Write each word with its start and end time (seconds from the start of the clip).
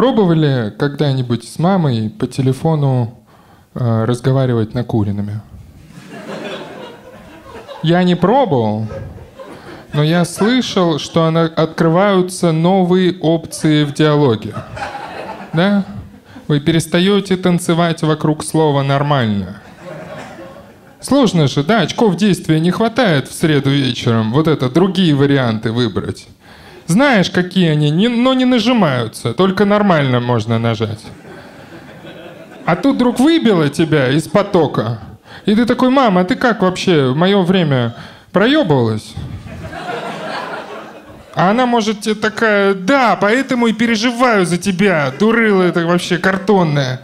Пробовали 0.00 0.72
когда-нибудь 0.78 1.46
с 1.46 1.58
мамой 1.58 2.08
по 2.08 2.26
телефону 2.26 3.18
э, 3.74 4.04
разговаривать 4.06 4.72
накуренными? 4.72 5.42
Я 7.82 8.02
не 8.02 8.14
пробовал, 8.14 8.86
но 9.92 10.02
я 10.02 10.24
слышал, 10.24 10.98
что 10.98 11.24
она, 11.24 11.42
открываются 11.42 12.50
новые 12.50 13.18
опции 13.20 13.84
в 13.84 13.92
диалоге. 13.92 14.54
Да? 15.52 15.84
Вы 16.48 16.60
перестаете 16.60 17.36
танцевать 17.36 18.00
вокруг 18.00 18.42
слова 18.42 18.82
«нормально». 18.82 19.60
Сложно 20.98 21.46
же, 21.46 21.62
да, 21.62 21.82
очков 21.82 22.16
действия 22.16 22.58
не 22.58 22.70
хватает 22.70 23.28
в 23.28 23.34
среду 23.34 23.68
вечером. 23.68 24.32
Вот 24.32 24.48
это, 24.48 24.70
другие 24.70 25.14
варианты 25.14 25.72
выбрать. 25.72 26.26
Знаешь, 26.90 27.30
какие 27.30 27.68
они, 27.68 27.88
не, 27.88 28.08
но 28.08 28.34
не 28.34 28.44
нажимаются, 28.44 29.32
только 29.32 29.64
нормально 29.64 30.18
можно 30.18 30.58
нажать. 30.58 30.98
А 32.64 32.74
тут 32.74 32.96
вдруг 32.96 33.20
выбило 33.20 33.68
тебя 33.68 34.08
из 34.08 34.26
потока. 34.26 34.98
И 35.46 35.54
ты 35.54 35.66
такой, 35.66 35.90
мама, 35.90 36.22
а 36.22 36.24
ты 36.24 36.34
как 36.34 36.62
вообще 36.62 37.12
в 37.12 37.16
мое 37.16 37.42
время 37.42 37.94
проебывалась? 38.32 39.14
А 41.36 41.50
она 41.50 41.64
может 41.64 42.00
тебе 42.00 42.16
такая, 42.16 42.74
да, 42.74 43.14
поэтому 43.14 43.68
и 43.68 43.72
переживаю 43.72 44.44
за 44.44 44.58
тебя, 44.58 45.14
дурыла 45.16 45.62
это 45.62 45.86
вообще 45.86 46.18
картонная. 46.18 47.00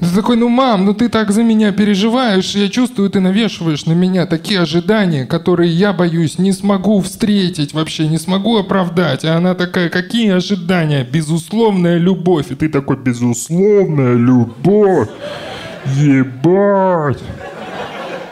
Ты 0.00 0.06
такой, 0.14 0.36
ну, 0.36 0.48
мам, 0.48 0.84
ну 0.84 0.94
ты 0.94 1.08
так 1.08 1.32
за 1.32 1.42
меня 1.42 1.72
переживаешь, 1.72 2.54
я 2.54 2.68
чувствую, 2.68 3.10
ты 3.10 3.18
навешиваешь 3.18 3.84
на 3.84 3.94
меня 3.94 4.26
такие 4.26 4.60
ожидания, 4.60 5.26
которые 5.26 5.72
я 5.72 5.92
боюсь, 5.92 6.38
не 6.38 6.52
смогу 6.52 7.00
встретить 7.00 7.74
вообще, 7.74 8.06
не 8.06 8.18
смогу 8.18 8.58
оправдать. 8.58 9.24
А 9.24 9.36
она 9.36 9.56
такая, 9.56 9.88
какие 9.88 10.30
ожидания? 10.30 11.04
Безусловная 11.04 11.98
любовь. 11.98 12.52
И 12.52 12.54
ты 12.54 12.68
такой, 12.68 12.96
безусловная 12.96 14.14
любовь. 14.14 15.08
Ебать. 15.96 17.22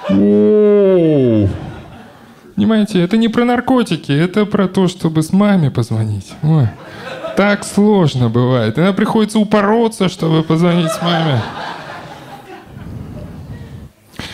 Оу. 0.08 1.48
Понимаете, 2.54 3.02
это 3.02 3.16
не 3.16 3.28
про 3.28 3.44
наркотики, 3.44 4.12
это 4.12 4.46
про 4.46 4.68
то, 4.68 4.86
чтобы 4.86 5.22
с 5.22 5.32
маме 5.32 5.72
позвонить. 5.72 6.32
Ой 6.44 6.68
так 7.36 7.64
сложно 7.64 8.28
бывает. 8.28 8.78
Иногда 8.78 8.92
приходится 8.92 9.38
упороться, 9.38 10.08
чтобы 10.08 10.42
позвонить 10.42 10.90
маме. 11.02 11.42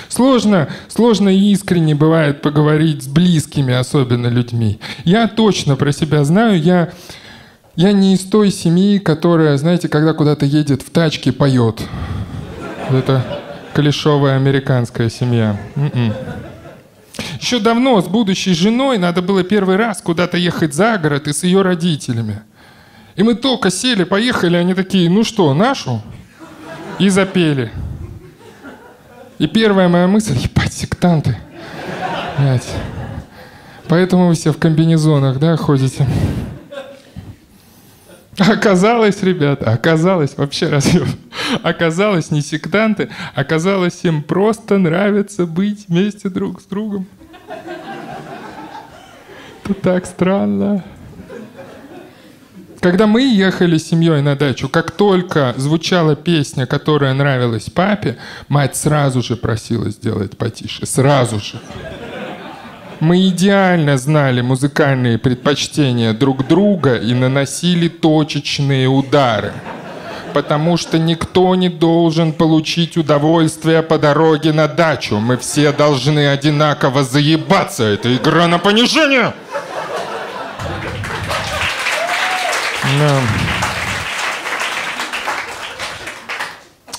Сложно, 0.08 0.68
сложно 0.88 1.30
искренне 1.30 1.94
бывает 1.94 2.42
поговорить 2.42 3.02
с 3.02 3.08
близкими, 3.08 3.72
особенно 3.72 4.26
людьми. 4.26 4.78
Я 5.04 5.26
точно 5.26 5.74
про 5.74 5.90
себя 5.90 6.22
знаю, 6.24 6.60
я, 6.60 6.90
я 7.76 7.92
не 7.92 8.14
из 8.14 8.20
той 8.20 8.50
семьи, 8.50 8.98
которая, 8.98 9.56
знаете, 9.56 9.88
когда 9.88 10.12
куда-то 10.12 10.44
едет 10.44 10.82
в 10.82 10.90
тачке, 10.90 11.32
поет. 11.32 11.80
Это 12.90 13.24
клешовая 13.74 14.36
американская 14.36 15.08
семья. 15.08 15.58
М-м. 15.76 16.12
Еще 17.40 17.58
давно 17.58 18.00
с 18.00 18.06
будущей 18.06 18.52
женой 18.52 18.98
надо 18.98 19.22
было 19.22 19.42
первый 19.42 19.76
раз 19.76 20.02
куда-то 20.02 20.36
ехать 20.36 20.74
за 20.74 20.98
город 20.98 21.26
и 21.26 21.32
с 21.32 21.42
ее 21.42 21.62
родителями. 21.62 22.42
И 23.16 23.22
мы 23.22 23.34
только 23.34 23.70
сели, 23.70 24.04
поехали, 24.04 24.56
они 24.56 24.74
такие, 24.74 25.10
ну 25.10 25.24
что, 25.24 25.52
нашу? 25.54 26.02
И 26.98 27.08
запели. 27.08 27.70
И 29.38 29.46
первая 29.46 29.88
моя 29.88 30.06
мысль, 30.06 30.36
ебать, 30.36 30.72
сектанты. 30.72 31.36
Поэтому 33.88 34.28
вы 34.28 34.34
все 34.34 34.52
в 34.52 34.58
комбинезонах, 34.58 35.38
да, 35.38 35.56
ходите? 35.56 36.06
Оказалось, 38.38 39.22
ребята, 39.22 39.70
оказалось, 39.72 40.36
вообще 40.36 40.68
разве... 40.68 41.02
Оказалось, 41.62 42.30
не 42.30 42.40
сектанты, 42.40 43.10
оказалось, 43.34 44.00
им 44.04 44.22
просто 44.22 44.78
нравится 44.78 45.44
быть 45.44 45.86
вместе 45.88 46.30
друг 46.30 46.62
с 46.62 46.64
другом. 46.64 47.06
Это 49.64 49.74
так 49.74 50.06
странно. 50.06 50.82
Когда 52.82 53.06
мы 53.06 53.22
ехали 53.22 53.78
с 53.78 53.90
семьей 53.90 54.22
на 54.22 54.34
дачу, 54.34 54.68
как 54.68 54.90
только 54.90 55.54
звучала 55.56 56.16
песня, 56.16 56.66
которая 56.66 57.14
нравилась 57.14 57.70
папе, 57.70 58.16
мать 58.48 58.74
сразу 58.74 59.22
же 59.22 59.36
просила 59.36 59.88
сделать 59.90 60.36
потише. 60.36 60.84
Сразу 60.84 61.38
же. 61.38 61.60
Мы 62.98 63.28
идеально 63.28 63.96
знали 63.98 64.40
музыкальные 64.40 65.18
предпочтения 65.18 66.12
друг 66.12 66.48
друга 66.48 66.96
и 66.96 67.14
наносили 67.14 67.86
точечные 67.86 68.88
удары. 68.88 69.52
Потому 70.34 70.76
что 70.76 70.98
никто 70.98 71.54
не 71.54 71.68
должен 71.68 72.32
получить 72.32 72.96
удовольствие 72.96 73.82
по 73.82 73.96
дороге 73.96 74.52
на 74.52 74.66
дачу. 74.66 75.20
Мы 75.20 75.36
все 75.36 75.70
должны 75.70 76.26
одинаково 76.26 77.04
заебаться. 77.04 77.84
Это 77.84 78.12
игра 78.12 78.48
на 78.48 78.58
понижение. 78.58 79.34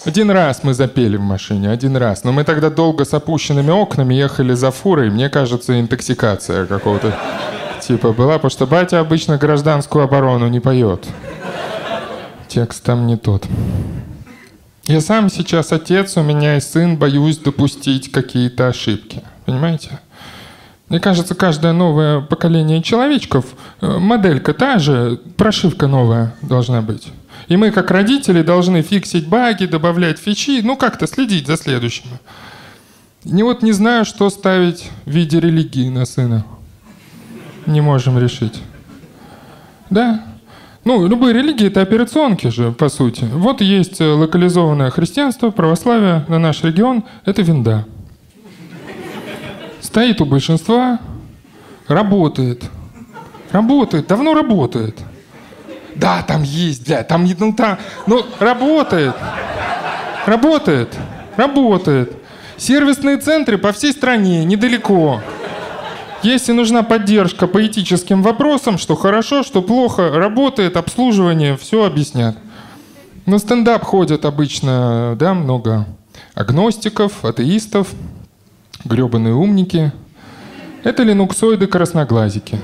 Один 0.06 0.32
раз 0.32 0.64
мы 0.64 0.74
запели 0.74 1.16
в 1.16 1.22
машине, 1.22 1.70
один 1.70 1.96
раз. 1.96 2.24
Но 2.24 2.32
мы 2.34 2.44
тогда 2.44 2.70
долго 2.70 3.06
с 3.06 3.14
опущенными 3.14 3.72
окнами 3.72 4.14
ехали 4.14 4.54
за 4.54 4.70
фурой. 4.70 5.10
Мне 5.10 5.30
кажется, 5.30 5.80
интоксикация 5.80 6.66
какого-то 6.66 7.18
типа 7.82 8.12
была, 8.12 8.34
потому 8.34 8.52
что 8.52 8.68
батя 8.68 9.00
обычно 9.00 9.38
гражданскую 9.38 10.04
оборону 10.04 10.50
не 10.50 10.60
поет. 10.60 11.08
Текст 12.48 12.84
там 12.84 13.08
не 13.08 13.18
тот. 13.18 13.48
Я 14.86 15.00
сам 15.00 15.30
сейчас 15.30 15.72
отец, 15.72 16.18
у 16.18 16.22
меня 16.22 16.58
и 16.58 16.60
сын, 16.60 16.98
боюсь 16.98 17.38
допустить 17.38 18.12
какие-то 18.12 18.68
ошибки. 18.68 19.24
Понимаете? 19.46 20.00
Мне 20.94 21.00
кажется, 21.00 21.34
каждое 21.34 21.74
новое 21.74 22.22
поколение 22.22 22.84
человечков, 22.84 23.46
э, 23.82 23.98
моделька 23.98 24.54
та 24.54 24.78
же, 24.78 25.20
прошивка 25.38 25.88
новая 25.88 26.36
должна 26.44 26.84
быть. 26.84 27.08
И 27.48 27.58
мы, 27.58 27.72
как 27.72 27.90
родители, 27.90 28.44
должны 28.44 28.84
фиксить 28.84 29.28
баги, 29.28 29.66
добавлять 29.66 30.20
фичи, 30.20 30.62
ну 30.62 30.78
как-то 30.78 31.08
следить 31.08 31.48
за 31.48 31.58
следующим. 31.58 32.06
Не 33.24 33.42
вот 33.42 33.64
не 33.64 33.72
знаю, 33.72 34.06
что 34.06 34.30
ставить 34.30 34.92
в 35.06 35.10
виде 35.10 35.40
религии 35.40 35.90
на 35.90 36.06
сына. 36.06 36.46
Не 37.66 37.82
можем 37.82 38.20
решить. 38.20 38.62
Да? 39.90 40.24
Ну, 40.84 41.08
любые 41.08 41.34
религии— 41.34 41.66
это 41.70 41.82
операционки 41.82 42.50
же, 42.50 42.72
по 42.72 42.90
сути. 42.90 43.26
Вот 43.34 43.62
есть 43.62 44.00
э, 44.00 44.06
локализованное 44.06 44.92
христианство, 44.92 45.50
православие 45.50 46.24
на 46.28 46.38
наш 46.38 46.64
регион— 46.64 47.04
это 47.26 47.42
винда 47.42 47.88
стоит 49.94 50.20
у 50.22 50.26
большинства, 50.26 51.00
работает. 51.88 52.64
Работает, 53.52 54.08
давно 54.08 54.34
работает. 54.34 54.98
Да, 55.94 56.24
там 56.24 56.42
есть, 56.42 56.88
бля, 56.88 57.04
там, 57.04 57.30
ну, 57.38 57.54
там, 57.54 57.78
ну, 58.08 58.26
работает. 58.40 59.14
Работает, 60.26 60.98
работает. 61.38 62.12
Сервисные 62.58 63.18
центры 63.18 63.60
по 63.60 63.72
всей 63.72 63.92
стране, 63.92 64.44
недалеко. 64.46 65.22
Если 66.24 66.54
нужна 66.54 66.82
поддержка 66.82 67.46
по 67.46 67.64
этическим 67.64 68.24
вопросам, 68.24 68.80
что 68.80 68.96
хорошо, 68.96 69.44
что 69.44 69.62
плохо, 69.62 70.10
работает, 70.10 70.76
обслуживание, 70.76 71.56
все 71.56 71.86
объяснят. 71.86 72.36
На 73.28 73.38
стендап 73.38 73.84
ходят 73.84 74.26
обычно, 74.26 75.16
да, 75.20 75.36
много 75.36 75.86
агностиков, 76.34 77.24
атеистов, 77.24 77.90
гребаные 78.86 79.34
умники. 79.34 79.92
Это 80.84 81.04
линуксоиды-красноглазики. 81.04 82.60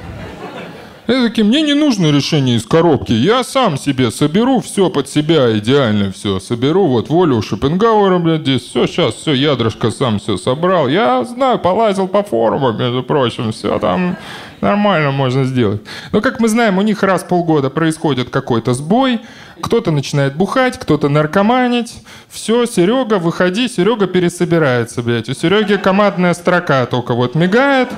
Это 1.09 1.23
такие, 1.23 1.43
мне 1.43 1.63
не 1.63 1.73
нужно 1.73 2.11
решение 2.11 2.57
из 2.57 2.67
коробки, 2.67 3.13
я 3.13 3.43
сам 3.43 3.79
себе 3.79 4.11
соберу 4.11 4.59
все 4.59 4.91
под 4.91 5.09
себя 5.09 5.57
идеально 5.57 6.11
все 6.11 6.39
соберу, 6.39 6.85
вот 6.85 7.09
волю 7.09 7.41
Шопенгауэра, 7.41 8.19
блядь, 8.19 8.41
здесь 8.41 8.61
все, 8.61 8.85
сейчас 8.85 9.15
все, 9.15 9.33
ядрышко 9.33 9.89
сам 9.89 10.19
все 10.19 10.37
собрал, 10.37 10.87
я 10.87 11.23
знаю, 11.23 11.57
полазил 11.57 12.07
по 12.07 12.21
форумам, 12.21 12.77
между 12.77 13.01
прочим, 13.01 13.51
все 13.51 13.79
там 13.79 14.17
нормально 14.61 15.09
можно 15.09 15.45
сделать. 15.45 15.81
Но, 16.11 16.21
как 16.21 16.39
мы 16.39 16.47
знаем, 16.47 16.77
у 16.77 16.83
них 16.83 17.01
раз 17.01 17.23
в 17.23 17.27
полгода 17.27 17.71
происходит 17.71 18.29
какой-то 18.29 18.75
сбой, 18.75 19.19
кто-то 19.61 19.91
начинает 19.91 20.35
бухать, 20.35 20.79
кто-то 20.79 21.09
наркоманить. 21.09 22.01
Все, 22.29 22.65
Серега, 22.65 23.19
выходи, 23.19 23.67
Серега 23.67 24.07
пересобирается, 24.07 25.01
блядь. 25.03 25.29
У 25.29 25.33
Сереги 25.33 25.75
командная 25.75 26.33
строка 26.33 26.85
только 26.85 27.13
вот 27.13 27.35
мигает. 27.35 27.89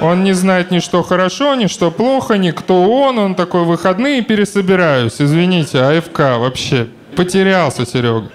Он 0.00 0.24
не 0.24 0.32
знает 0.32 0.70
ни 0.70 0.80
что 0.80 1.02
хорошо, 1.02 1.54
ни 1.54 1.66
что 1.66 1.90
плохо, 1.90 2.36
ни 2.38 2.50
кто 2.50 2.82
он. 2.90 3.18
Он 3.18 3.34
такой, 3.34 3.64
выходные 3.64 4.22
пересобираюсь. 4.22 5.20
Извините, 5.20 5.80
АФК 5.80 6.18
вообще. 6.38 6.88
Потерялся 7.16 7.86
Серега. 7.86 8.28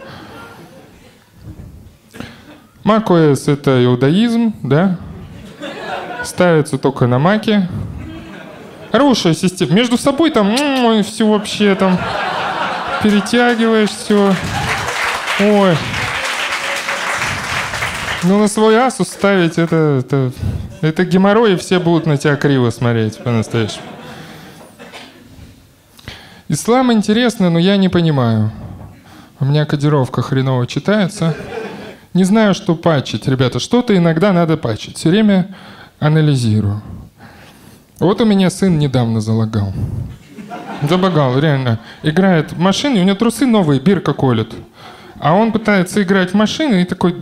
macOS— 2.84 3.44
это 3.52 3.84
иудаизм, 3.84 4.54
да? 4.64 4.98
Ставится 6.24 6.78
только 6.78 7.08
на 7.08 7.20
маке. 7.20 7.70
Хорошая 8.92 9.36
система. 9.36 9.74
Между 9.74 9.98
собой 9.98 10.32
там 10.32 10.56
все 11.04 11.28
вообще 11.28 11.76
там 11.76 12.00
перетягиваешь 13.04 13.90
все. 13.90 14.36
Ой. 15.40 15.78
Ну, 18.24 18.38
на 18.38 18.48
свой 18.48 18.78
асус 18.78 19.07
ставить 19.07 19.57
это, 19.57 20.01
это, 20.04 20.31
это 20.81 21.06
геморрой, 21.06 21.54
и 21.54 21.57
все 21.57 21.80
будут 21.80 22.06
на 22.06 22.18
тебя 22.18 22.36
криво 22.36 22.69
смотреть 22.69 23.18
по-настоящему. 23.18 23.86
Ислам 26.50 26.92
интересно, 26.92 27.50
но 27.50 27.60
я 27.60 27.78
не 27.78 27.90
понимаю. 27.90 28.51
У 29.40 29.46
меня 29.46 29.66
кодировка 29.66 30.22
хреново 30.22 30.68
читается. 30.68 31.36
Не 32.13 32.25
знаю, 32.25 32.54
что 32.54 32.75
пачить, 32.75 33.28
ребята. 33.28 33.60
Что-то 33.60 33.96
иногда 33.96 34.34
надо 34.34 34.57
пачить. 34.57 34.98
Все 34.98 35.10
время 35.10 35.56
анализирую. 36.00 36.81
Вот 38.00 38.19
у 38.19 38.25
меня 38.25 38.50
сын 38.50 38.78
недавно 38.80 39.22
залагал. 39.22 39.74
Забагал, 40.81 41.38
реально. 41.40 41.80
Играет 42.04 42.54
в 42.54 42.60
машине, 42.60 43.02
у 43.02 43.04
него 43.04 43.16
трусы 43.16 43.46
новые, 43.46 43.80
бирка 43.80 44.14
колет. 44.14 44.54
А 45.20 45.34
он 45.34 45.52
пытается 45.52 46.02
играть 46.02 46.31
в 46.31 46.34
машину 46.36 46.76
и 46.76 46.86
такой... 46.86 47.16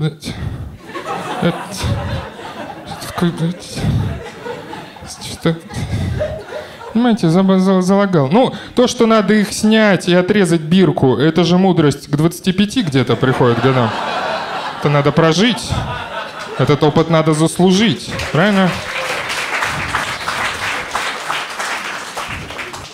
Понимаете, 6.94 7.30
залагал. 7.30 8.30
Ну, 8.30 8.54
то, 8.76 8.88
что 8.88 9.06
надо 9.06 9.34
их 9.34 9.54
снять 9.54 10.08
и 10.08 10.14
отрезать 10.14 10.62
бирку, 10.62 11.18
это 11.18 11.44
же 11.44 11.58
мудрость 11.58 12.08
к 12.10 12.16
25 12.16 12.78
где-то 12.88 13.16
приходит 13.16 13.62
годам. 13.62 13.90
Это 14.80 14.90
надо 14.90 15.12
прожить. 15.12 15.70
Этот 16.58 16.84
опыт 16.84 17.10
надо 17.10 17.34
заслужить. 17.34 18.12
Правильно? 18.32 18.70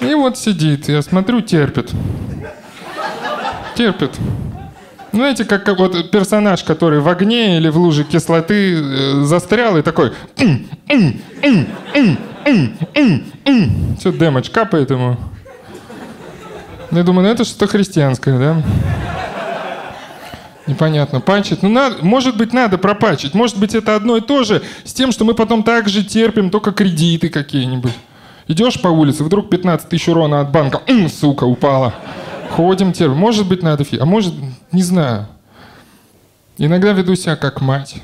И 0.03 0.13
вот 0.13 0.38
сидит, 0.38 0.89
я 0.89 1.01
смотрю, 1.01 1.41
терпит. 1.41 1.91
Терпит. 3.75 4.11
Знаете, 5.11 5.45
как, 5.45 5.67
вот 5.77 6.09
персонаж, 6.11 6.63
который 6.63 7.00
в 7.00 7.07
огне 7.07 7.57
или 7.57 7.69
в 7.69 7.77
луже 7.77 8.03
кислоты 8.03 8.75
э, 8.75 9.23
застрял 9.23 9.77
и 9.77 9.83
такой... 9.83 10.11
Все, 14.00 14.11
дэмэдж 14.11 14.50
капает 14.51 14.89
ему. 14.89 15.17
Я 16.91 17.03
думаю, 17.03 17.27
ну 17.27 17.31
это 17.31 17.45
что-то 17.45 17.67
христианское, 17.67 18.38
да? 18.38 18.63
Непонятно. 20.65 21.19
Пачить. 21.19 21.61
Ну, 21.61 21.69
надо, 21.69 21.97
может 22.01 22.38
быть, 22.38 22.53
надо 22.53 22.77
пропачить. 22.77 23.33
Может 23.33 23.57
быть, 23.59 23.75
это 23.75 23.95
одно 23.95 24.17
и 24.17 24.21
то 24.21 24.44
же 24.44 24.61
с 24.83 24.94
тем, 24.94 25.11
что 25.11 25.25
мы 25.25 25.33
потом 25.33 25.63
также 25.63 26.03
терпим 26.03 26.49
только 26.49 26.71
кредиты 26.71 27.29
какие-нибудь. 27.29 27.91
Идешь 28.48 28.81
по 28.81 28.88
улице, 28.90 29.24
вдруг 29.24 29.50
15 29.50 29.90
тысяч 29.90 30.07
урона 30.10 30.42
от 30.42 30.51
банка. 30.51 30.81
М, 30.88 31.10
сука, 31.10 31.45
упала. 31.45 31.94
Ходим, 32.51 32.94
терпим. 32.94 33.18
Может 33.18 33.48
быть, 33.48 33.63
надо... 33.63 33.84
Фи... 33.84 33.98
А 33.98 34.06
может, 34.06 34.34
не 34.72 34.84
знаю. 34.84 35.28
Иногда 36.57 36.92
веду 36.92 37.16
себя 37.16 37.36
как 37.36 37.62
мать. 37.62 37.95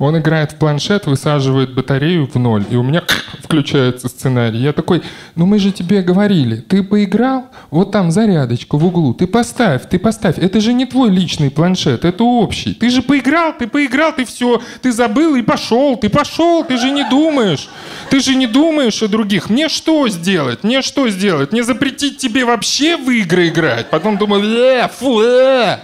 Он 0.00 0.16
играет 0.16 0.52
в 0.52 0.54
планшет, 0.56 1.04
высаживает 1.04 1.74
батарею 1.74 2.26
в 2.26 2.34
ноль, 2.36 2.64
и 2.70 2.76
у 2.76 2.82
меня 2.82 3.04
включается 3.44 4.08
сценарий. 4.08 4.58
Я 4.58 4.72
такой, 4.72 5.02
ну 5.36 5.44
мы 5.44 5.58
же 5.58 5.72
тебе 5.72 6.00
говорили, 6.00 6.56
ты 6.56 6.82
поиграл, 6.82 7.48
вот 7.70 7.92
там 7.92 8.10
зарядочку 8.10 8.78
в 8.78 8.86
углу, 8.86 9.12
ты 9.12 9.26
поставь, 9.26 9.86
ты 9.90 9.98
поставь. 9.98 10.38
Это 10.38 10.58
же 10.58 10.72
не 10.72 10.86
твой 10.86 11.10
личный 11.10 11.50
планшет, 11.50 12.06
это 12.06 12.24
общий. 12.24 12.72
Ты 12.72 12.88
же 12.88 13.02
поиграл, 13.02 13.52
ты 13.52 13.66
поиграл, 13.66 14.14
ты 14.14 14.24
все, 14.24 14.62
ты 14.80 14.90
забыл 14.90 15.34
и 15.34 15.42
пошел, 15.42 15.98
ты 15.98 16.08
пошел, 16.08 16.64
ты 16.64 16.78
же 16.78 16.90
не 16.90 17.06
думаешь. 17.10 17.68
Ты 18.08 18.20
же 18.20 18.34
не 18.36 18.46
думаешь 18.46 19.02
о 19.02 19.08
других. 19.08 19.50
Мне 19.50 19.68
что 19.68 20.08
сделать? 20.08 20.64
Мне 20.64 20.80
что 20.80 21.10
сделать? 21.10 21.52
Мне 21.52 21.62
запретить 21.62 22.16
тебе 22.16 22.46
вообще 22.46 22.96
в 22.96 23.10
игры 23.10 23.48
играть? 23.48 23.90
Потом 23.90 24.16
думаю, 24.16 24.42
э, 24.44 24.88
фу, 24.88 25.20
э, 25.20 25.78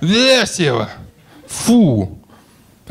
э, 0.00 0.46
Сева, 0.46 0.90
фу. 1.46 2.21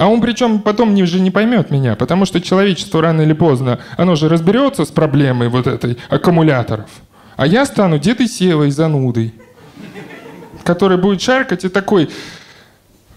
А 0.02 0.08
он 0.08 0.20
причем 0.20 0.62
потом 0.62 0.96
уже 0.96 1.20
не 1.20 1.30
поймет 1.30 1.70
меня, 1.70 1.96
потому 1.96 2.26
что 2.26 2.42
человечество 2.42 3.04
рано 3.04 3.22
или 3.22 3.34
поздно, 3.34 3.78
оно 3.98 4.16
же 4.16 4.30
разберется 4.30 4.84
с 4.84 4.88
проблемой 4.88 5.48
вот 5.48 5.68
этой 5.68 5.96
аккумуляторов. 6.10 6.90
А 7.36 7.46
я 7.46 7.68
стану 7.68 8.00
дедой 8.00 8.28
Севой 8.28 8.72
занудой, 8.72 9.36
который 10.64 10.98
будет 10.98 11.22
шаркать 11.22 11.66
и 11.66 11.70
такой, 11.70 12.10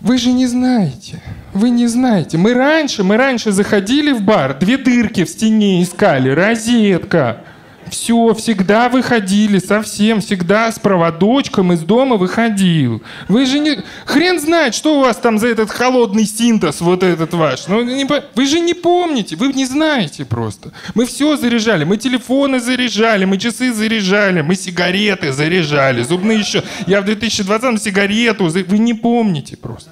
вы 0.02 0.18
же 0.18 0.30
не 0.32 0.46
знаете, 0.46 1.22
вы 1.54 1.70
не 1.70 1.86
знаете. 1.86 2.36
Мы 2.36 2.52
раньше, 2.52 3.02
мы 3.02 3.16
раньше 3.16 3.50
заходили 3.50 4.12
в 4.12 4.20
бар, 4.20 4.58
две 4.58 4.76
дырки 4.76 5.24
в 5.24 5.30
стене 5.30 5.82
искали, 5.82 6.28
розетка. 6.28 7.44
Все, 7.90 8.34
всегда 8.34 8.88
выходили, 8.88 9.58
совсем, 9.58 10.20
всегда 10.20 10.72
с 10.72 10.78
проводочком 10.78 11.72
из 11.72 11.80
дома 11.80 12.16
выходил. 12.16 13.02
Вы 13.28 13.46
же 13.46 13.58
не... 13.58 13.78
Хрен 14.06 14.40
знает, 14.40 14.74
что 14.74 14.98
у 14.98 15.00
вас 15.00 15.16
там 15.16 15.38
за 15.38 15.48
этот 15.48 15.70
холодный 15.70 16.24
синтез, 16.24 16.80
вот 16.80 17.02
этот 17.02 17.34
ваш. 17.34 17.66
Ну, 17.68 17.82
не... 17.82 18.06
Вы 18.34 18.46
же 18.46 18.60
не 18.60 18.74
помните, 18.74 19.36
вы 19.36 19.52
не 19.52 19.66
знаете 19.66 20.24
просто. 20.24 20.72
Мы 20.94 21.06
все 21.06 21.36
заряжали, 21.36 21.84
мы 21.84 21.96
телефоны 21.96 22.60
заряжали, 22.60 23.24
мы 23.24 23.38
часы 23.38 23.72
заряжали, 23.72 24.42
мы 24.42 24.54
сигареты 24.54 25.32
заряжали, 25.32 26.02
зубные 26.02 26.38
еще. 26.38 26.62
Я 26.86 27.00
в 27.00 27.04
2020 27.04 27.82
сигарету, 27.82 28.44
вы 28.46 28.78
не 28.78 28.94
помните 28.94 29.56
просто. 29.56 29.90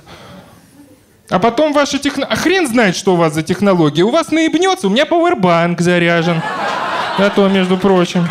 А 1.33 1.39
потом 1.39 1.73
ваши 1.73 1.99
технологии... 1.99 2.35
А 2.35 2.37
хрен 2.37 2.67
знает, 2.67 2.95
что 2.95 3.15
у 3.15 3.17
вас 3.17 3.33
за 3.33 3.43
технологии. 3.43 4.03
У 4.03 4.11
вас 4.11 4.31
наебнется, 4.31 4.89
у 4.89 4.91
меня 4.91 5.07
пауэрбанк 5.07 5.81
заряжен. 5.81 6.43
А 7.19 7.31
то, 7.31 7.49
между 7.49 7.77
прочим. 7.77 8.27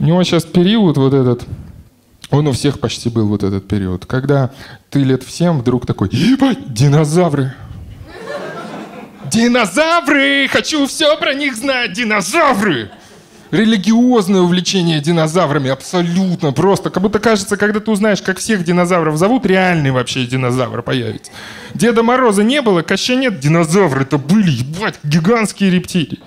У 0.00 0.04
него 0.04 0.22
сейчас 0.24 0.44
период 0.44 0.96
вот 0.96 1.14
этот, 1.14 1.44
он 2.30 2.46
у 2.46 2.52
всех 2.52 2.80
почти 2.80 3.08
был 3.08 3.26
вот 3.28 3.42
этот 3.42 3.66
период, 3.66 4.06
когда 4.06 4.50
ты 4.90 5.00
лет 5.02 5.22
в 5.22 5.30
7 5.30 5.58
вдруг 5.58 5.86
такой, 5.86 6.08
ебать, 6.12 6.72
динозавры. 6.72 7.54
Динозавры! 9.30 10.48
Хочу 10.48 10.86
все 10.86 11.16
про 11.16 11.34
них 11.34 11.56
знать! 11.56 11.92
Динозавры! 11.92 12.90
Религиозное 13.50 14.40
увлечение 14.40 15.00
динозаврами, 15.00 15.70
абсолютно, 15.70 16.52
просто. 16.52 16.90
Как 16.90 17.02
будто 17.02 17.18
кажется, 17.18 17.56
когда 17.56 17.80
ты 17.80 17.90
узнаешь, 17.90 18.22
как 18.22 18.38
всех 18.38 18.64
динозавров 18.64 19.16
зовут, 19.16 19.46
реальный 19.46 19.90
вообще 19.90 20.26
динозавр 20.26 20.82
появится. 20.82 21.32
Деда 21.74 22.02
Мороза 22.02 22.42
не 22.42 22.62
было, 22.62 22.82
Коща 22.82 23.14
нет, 23.14 23.40
динозавры 23.40 24.02
это 24.02 24.18
были, 24.18 24.50
ебать, 24.50 24.98
гигантские 25.02 25.70
рептилии. 25.70 26.20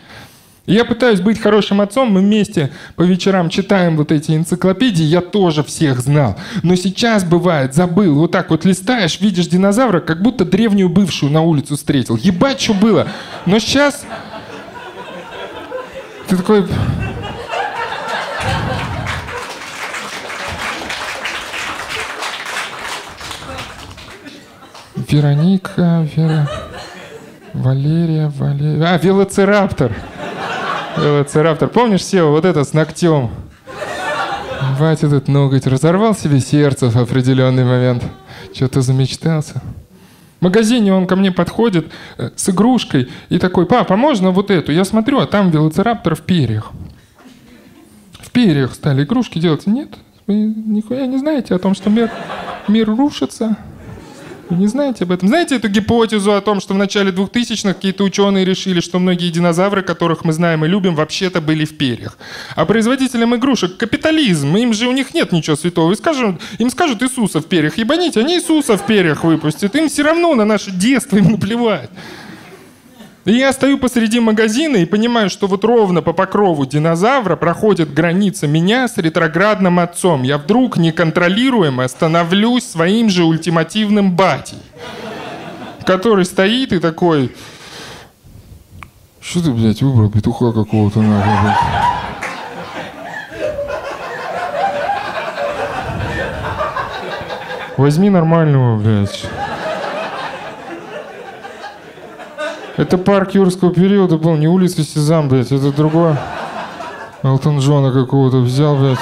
Я 0.68 0.85
пытаюсь 0.85 1.19
быть 1.19 1.41
хорошим 1.41 1.81
отцом, 1.81 2.12
мы 2.12 2.22
вместе 2.22 2.72
по 2.96 3.01
вечерам 3.01 3.50
читаем 3.50 3.98
вот 3.98 4.12
эти 4.12 4.31
энциклопедии, 4.31 5.03
я 5.03 5.19
тоже 5.19 5.63
всех 5.63 6.00
знал. 6.00 6.38
Но 6.62 6.75
сейчас 6.75 7.24
бывает, 7.24 7.74
забыл, 7.74 8.13
вот 8.15 8.31
так 8.31 8.51
вот 8.51 8.63
листаешь, 8.63 9.19
видишь 9.19 9.48
динозавра, 9.48 10.01
как 10.01 10.22
будто 10.22 10.46
древнюю 10.46 10.88
бывшую 10.88 11.31
на 11.31 11.41
улицу 11.41 11.75
встретил. 11.75 12.15
Ебать, 12.15 12.62
что 12.62 12.75
было. 12.75 13.07
Но 13.48 13.57
сейчас 13.57 14.05
ты 16.31 16.38
такой, 16.38 16.65
Вероника, 25.12 26.08
Вера... 26.15 26.50
Валерия, 27.53 28.32
Валерия... 28.38 28.86
А, 28.86 28.98
велоцираптор. 28.98 29.94
Велоцираптор. 30.98 31.68
Помнишь, 31.68 32.06
Сева, 32.06 32.30
вот 32.30 32.46
это 32.46 32.63
с 32.63 32.72
ногтем? 32.72 33.30
Батя 34.80 35.08
этот 35.08 35.27
ноготь 35.27 35.68
разорвал 35.68 36.15
себе 36.15 36.39
сердце 36.39 36.89
в 36.89 36.96
определенный 36.96 37.65
момент. 37.65 38.03
Что-то 38.53 38.82
замечтался. 38.82 39.62
В 40.39 40.44
магазине 40.44 40.94
он 40.94 41.08
ко 41.08 41.18
мне 41.18 41.32
подходит 41.32 41.91
э, 42.18 42.30
с 42.36 42.50
игрушкой 42.50 43.10
и 43.30 43.38
такой, 43.38 43.65
папа, 43.65 43.98
можно 43.98 44.32
вот 44.32 44.50
эту? 44.50 44.72
Я 44.72 44.86
смотрю, 44.86 45.20
а 45.20 45.27
там 45.27 45.51
велоцираптор 45.51 46.15
в 46.15 46.22
перьях. 46.22 46.72
В 48.13 48.32
перьях 48.32 48.74
стали 48.74 49.03
игрушки 49.03 49.39
делать. 49.39 49.68
Нет, 49.68 49.89
вы 50.25 50.36
нихуя 50.36 51.06
не 51.06 51.18
знаете 51.18 51.53
о 51.53 51.60
том, 51.60 51.75
что 51.75 51.89
мир, 51.89 52.10
мир 52.70 52.88
рушится. 52.88 53.58
Вы 54.51 54.58
не 54.58 54.67
знаете 54.67 55.05
об 55.05 55.13
этом? 55.13 55.29
Знаете 55.29 55.55
эту 55.55 55.70
гипотезу 55.70 56.34
о 56.34 56.41
том, 56.41 56.60
что 56.60 56.74
в 56.74 56.77
начале 56.77 57.12
2000-х 57.12 57.74
какие-то 57.74 58.03
ученые 58.03 58.43
решили, 58.43 58.81
что 58.81 59.00
многие 59.00 59.29
динозавры, 59.29 59.81
которых 59.81 60.25
мы 60.25 60.34
знаем 60.34 60.65
и 60.65 60.67
любим, 60.67 60.93
вообще-то 60.93 61.39
были 61.39 61.63
в 61.63 61.77
перьях. 61.77 62.17
А 62.58 62.65
производителям 62.65 63.34
игрушек 63.34 63.77
капитализм, 63.77 64.53
им 64.58 64.74
же 64.74 64.89
у 64.89 64.91
них 64.91 65.13
нет 65.13 65.31
ничего 65.31 65.55
святого. 65.55 65.93
И 65.93 65.96
скажут, 65.96 66.41
им 66.58 66.70
скажут 66.70 67.01
Иисуса 67.01 67.39
в 67.39 67.46
перьях. 67.46 67.77
Ебаните, 67.77 68.20
они 68.20 68.36
Иисуса 68.36 68.75
в 68.75 68.86
перьях 68.86 69.24
выпустят. 69.24 69.74
Им 69.77 69.88
все 69.88 70.03
равно 70.03 70.36
на 70.36 70.43
наше 70.43 70.72
детство, 70.72 71.15
им 71.15 71.31
наплевать. 71.31 71.89
И 73.24 73.34
я 73.34 73.54
стою 73.54 73.78
посреди 73.78 74.20
магазина 74.20 74.78
и 74.78 74.86
понимаю, 74.86 75.30
что 75.30 75.46
вот 75.46 75.63
ровно 75.63 76.01
по 76.01 76.12
покрову 76.12 76.66
динозавра 76.66 77.36
проходит 77.36 77.94
граница 77.94 78.48
меня 78.48 78.88
с 78.88 78.98
ретроградным 78.98 79.80
отцом. 79.80 80.24
Я 80.24 80.40
вдруг 80.40 80.78
неконтролируемо 80.78 81.88
становлюсь 81.88 82.66
своим 82.66 83.10
же 83.10 83.24
ультимативным 83.24 84.16
батей, 84.16 84.58
который 85.86 86.25
стоит 86.25 86.74
и 86.74 86.80
такой... 86.80 87.32
Что 89.20 89.44
ты, 89.44 89.51
блядь, 89.51 89.84
выбрал 89.84 90.10
петуха 90.10 90.51
какого-то 90.51 91.00
нахуй? 91.04 91.51
Возьми 97.78 98.10
нормального, 98.10 98.80
блядь. 98.80 99.25
Это 102.81 102.97
парк 102.97 103.35
юрского 103.35 103.71
периода 103.71 104.17
был, 104.17 104.35
не 104.38 104.47
улица 104.47 104.81
Сезам, 104.81 105.29
блядь, 105.29 105.51
это 105.51 105.71
другое. 105.71 106.19
Элтон 107.21 107.59
Джона 107.59 107.93
какого-то 107.93 108.38
взял, 108.38 108.75
блядь, 108.75 108.97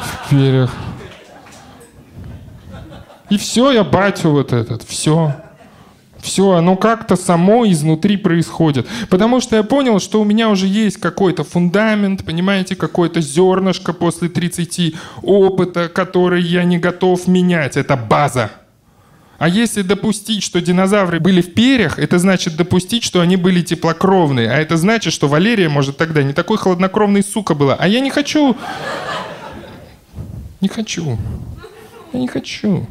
в 0.00 0.30
перьях. 0.30 0.70
И 3.28 3.36
все, 3.36 3.72
я 3.72 3.84
батю 3.84 4.30
вот 4.30 4.54
этот, 4.54 4.84
все. 4.84 5.34
Все, 6.16 6.52
оно 6.52 6.76
как-то 6.76 7.16
само 7.16 7.66
изнутри 7.66 8.16
происходит. 8.16 8.86
Потому 9.10 9.42
что 9.42 9.56
я 9.56 9.64
понял, 9.64 10.00
что 10.00 10.22
у 10.22 10.24
меня 10.24 10.48
уже 10.48 10.66
есть 10.66 10.96
какой-то 10.96 11.44
фундамент, 11.44 12.24
понимаете, 12.24 12.74
какое-то 12.74 13.20
зернышко 13.20 13.92
после 13.92 14.30
30 14.30 14.94
опыта, 15.20 15.90
который 15.90 16.40
я 16.40 16.64
не 16.64 16.78
готов 16.78 17.26
менять. 17.26 17.76
Это 17.76 17.98
база. 17.98 18.50
А 19.42 19.48
если 19.48 19.82
допустить, 19.82 20.44
что 20.44 20.60
динозавры 20.60 21.18
были 21.18 21.40
в 21.40 21.52
перьях, 21.52 21.98
это 21.98 22.20
значит 22.20 22.54
допустить, 22.54 23.02
что 23.02 23.20
они 23.20 23.34
были 23.34 23.60
теплокровные. 23.60 24.48
А 24.48 24.54
это 24.54 24.76
значит, 24.76 25.12
что 25.12 25.26
Валерия, 25.26 25.68
может, 25.68 25.96
тогда 25.96 26.22
не 26.22 26.32
такой 26.32 26.58
хладнокровный 26.58 27.24
сука 27.24 27.56
была. 27.56 27.74
А 27.74 27.88
я 27.88 27.98
не 27.98 28.10
хочу. 28.10 28.56
Не 30.60 30.68
хочу. 30.68 31.18
Я 32.12 32.20
не 32.20 32.28
хочу. 32.28 32.86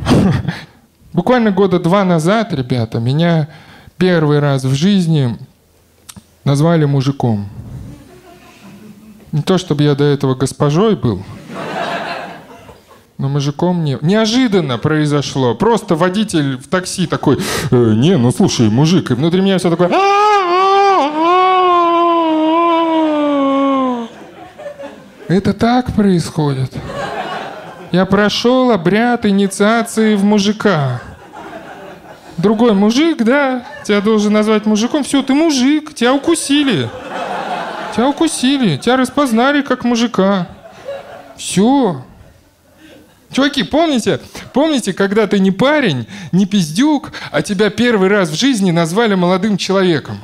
Буквально 1.14 1.52
года 1.52 1.80
два 1.80 2.04
назад, 2.04 2.52
ребята, 2.52 3.00
меня 3.00 3.48
первый 3.96 4.40
раз 4.40 4.66
в 4.66 4.74
жизни 4.74 5.38
назвали 6.44 6.84
мужиком. 6.84 7.48
Не 9.32 9.42
то, 9.42 9.58
чтобы 9.58 9.84
я 9.84 9.96
до 9.96 10.04
этого 10.04 10.36
госпожой 10.36 10.98
был, 10.98 11.24
но 13.22 13.30
мужиком 13.30 13.84
не... 13.84 14.00
Неожиданно 14.02 14.80
произошло. 14.80 15.54
Просто 15.54 15.96
водитель 15.96 16.58
в 16.58 16.68
такси 16.68 17.06
такой, 17.06 17.38
э, 17.70 17.94
не, 17.96 18.18
ну 18.18 18.32
слушай, 18.32 18.68
мужик. 18.68 19.12
И 19.12 19.14
внутри 19.14 19.42
меня 19.42 19.60
все 19.60 19.70
такое... 19.70 19.90
Это 25.28 25.54
так 25.54 25.94
происходит. 25.94 26.74
Я 27.92 28.08
прошел 28.08 28.72
обряд 28.72 29.28
инициации 29.28 30.16
в 30.16 30.24
мужика. 30.24 31.00
Другой 32.38 32.74
мужик, 32.74 33.24
да, 33.24 33.68
тебя 33.84 34.02
должен 34.02 34.34
назвать 34.34 34.66
мужиком. 34.66 35.04
Все, 35.04 35.22
ты 35.22 35.36
мужик, 35.36 35.94
тебя 35.94 36.16
укусили. 36.16 36.90
Тебя 37.96 38.08
укусили, 38.08 38.78
тебя 38.78 38.98
распознали 38.98 39.62
как 39.62 39.84
мужика. 39.84 40.48
Все. 41.38 42.02
Чуваки, 43.32 43.64
помните, 43.64 44.20
помните, 44.54 44.94
когда 44.94 45.26
ты 45.26 45.40
не 45.40 45.52
парень, 45.52 46.06
не 46.32 46.46
пиздюк, 46.46 47.12
а 47.32 47.42
тебя 47.42 47.70
первый 47.70 48.10
раз 48.10 48.30
в 48.30 48.36
жизни 48.36 48.72
назвали 48.72 49.16
молодым 49.16 49.58
человеком? 49.58 50.20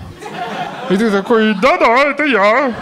И 0.89 0.97
ты 0.97 1.09
такой, 1.09 1.53
да-да, 1.61 2.09
это 2.09 2.23
я. 2.23 2.73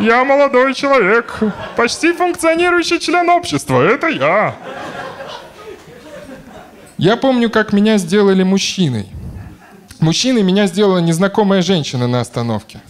Я 0.00 0.24
молодой 0.24 0.74
человек, 0.74 1.38
почти 1.76 2.12
функционирующий 2.12 2.98
член 2.98 3.28
общества. 3.30 3.82
Это 3.82 4.08
я. 4.08 4.56
Я 6.98 7.16
помню, 7.16 7.50
как 7.50 7.72
меня 7.72 7.98
сделали 7.98 8.42
мужчиной. 8.42 9.06
Мужчиной 10.00 10.42
меня 10.42 10.66
сделала 10.66 10.98
незнакомая 10.98 11.62
женщина 11.62 12.08
на 12.08 12.20
остановке. 12.20 12.80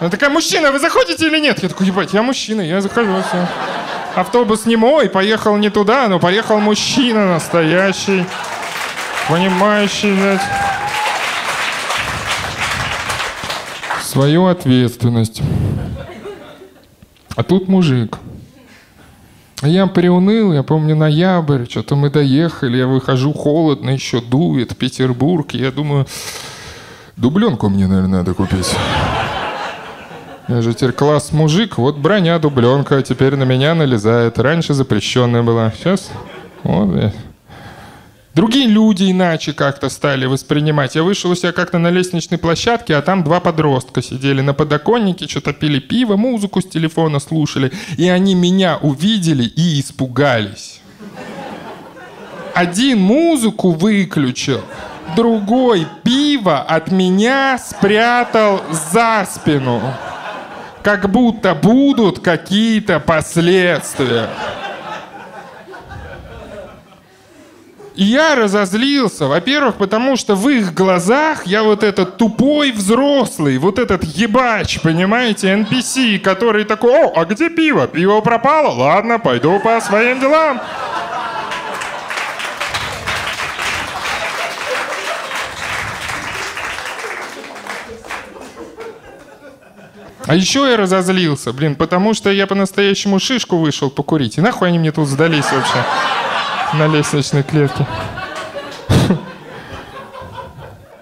Она 0.00 0.08
такая, 0.08 0.30
мужчина, 0.30 0.72
вы 0.72 0.78
заходите 0.78 1.26
или 1.26 1.38
нет? 1.38 1.62
Я 1.62 1.68
такой, 1.68 1.86
ебать, 1.86 2.14
я 2.14 2.22
мужчина, 2.22 2.62
я 2.62 2.80
захожу, 2.80 3.22
все. 3.28 3.46
Автобус 4.14 4.66
не 4.66 4.76
мой, 4.76 5.08
поехал 5.08 5.56
не 5.56 5.70
туда, 5.70 6.08
но 6.08 6.18
поехал 6.18 6.58
мужчина 6.58 7.28
настоящий, 7.28 8.24
понимающий, 9.28 10.12
блядь, 10.12 10.40
свою 14.02 14.46
ответственность. 14.46 15.42
А 17.36 17.42
тут 17.44 17.68
мужик. 17.68 18.18
Я 19.62 19.86
приуныл, 19.86 20.52
я 20.52 20.62
помню, 20.62 20.96
ноябрь, 20.96 21.66
что-то 21.68 21.94
мы 21.94 22.10
доехали, 22.10 22.78
я 22.78 22.86
выхожу, 22.86 23.32
холодно, 23.32 23.90
еще 23.90 24.20
дует, 24.20 24.76
Петербург. 24.76 25.52
Я 25.52 25.70
думаю, 25.70 26.06
дубленку 27.16 27.68
мне, 27.68 27.86
наверное, 27.86 28.20
надо 28.20 28.34
купить. 28.34 28.74
Теперь 30.50 30.92
класс 30.92 31.30
мужик, 31.30 31.78
вот 31.78 31.96
броня, 31.96 32.38
дубленка, 32.40 33.00
теперь 33.02 33.36
на 33.36 33.44
меня 33.44 33.74
налезает. 33.74 34.38
Раньше 34.38 34.74
запрещенная 34.74 35.42
была, 35.42 35.72
сейчас 35.76 36.10
вот, 36.64 36.86
блядь. 36.86 37.14
Другие 38.34 38.66
люди 38.66 39.10
иначе 39.10 39.52
как-то 39.52 39.88
стали 39.88 40.26
воспринимать. 40.26 40.94
Я 40.94 41.02
вышел 41.02 41.30
у 41.30 41.34
себя 41.34 41.52
как-то 41.52 41.78
на 41.78 41.90
лестничной 41.90 42.38
площадке, 42.38 42.96
а 42.96 43.02
там 43.02 43.22
два 43.22 43.40
подростка 43.40 44.02
сидели 44.02 44.40
на 44.40 44.54
подоконнике, 44.54 45.28
что-то 45.28 45.52
пили 45.52 45.78
пиво, 45.78 46.16
музыку 46.16 46.60
с 46.60 46.64
телефона 46.64 47.20
слушали. 47.20 47.72
И 47.96 48.08
они 48.08 48.34
меня 48.34 48.78
увидели 48.80 49.44
и 49.44 49.80
испугались. 49.80 50.80
Один 52.54 53.00
музыку 53.00 53.70
выключил, 53.70 54.62
другой 55.16 55.86
пиво 56.02 56.60
от 56.60 56.90
меня 56.90 57.58
спрятал 57.58 58.62
за 58.92 59.26
спину. 59.28 59.80
Как 60.82 61.10
будто 61.10 61.54
будут 61.54 62.20
какие-то 62.20 63.00
последствия. 63.00 64.28
И 68.00 68.04
я 68.04 68.34
разозлился, 68.34 69.26
во-первых, 69.26 69.74
потому 69.74 70.16
что 70.16 70.34
в 70.34 70.48
их 70.48 70.72
глазах 70.72 71.46
я 71.46 71.62
вот 71.62 71.82
этот 71.82 72.16
тупой 72.16 72.72
взрослый, 72.72 73.58
вот 73.58 73.78
этот 73.78 74.04
ебач, 74.04 74.80
понимаете, 74.80 75.48
NPC, 75.52 76.18
который 76.18 76.64
такой, 76.64 76.92
о, 76.92 77.12
а 77.14 77.26
где 77.26 77.50
пиво? 77.50 77.86
Пиво 77.88 78.22
пропало? 78.22 78.70
Ладно, 78.70 79.18
пойду 79.18 79.60
по 79.60 79.78
своим 79.82 80.18
делам. 80.18 80.62
А 90.30 90.36
еще 90.36 90.70
я 90.70 90.76
разозлился, 90.76 91.52
блин, 91.52 91.74
потому 91.74 92.14
что 92.14 92.30
я 92.30 92.46
по-настоящему 92.46 93.18
шишку 93.18 93.56
вышел 93.56 93.90
покурить. 93.90 94.38
И 94.38 94.40
нахуй 94.40 94.68
они 94.68 94.78
мне 94.78 94.92
тут 94.92 95.08
сдались 95.08 95.50
вообще? 95.50 95.84
на 96.74 96.86
лестничной 96.86 97.42
клетке. 97.42 97.84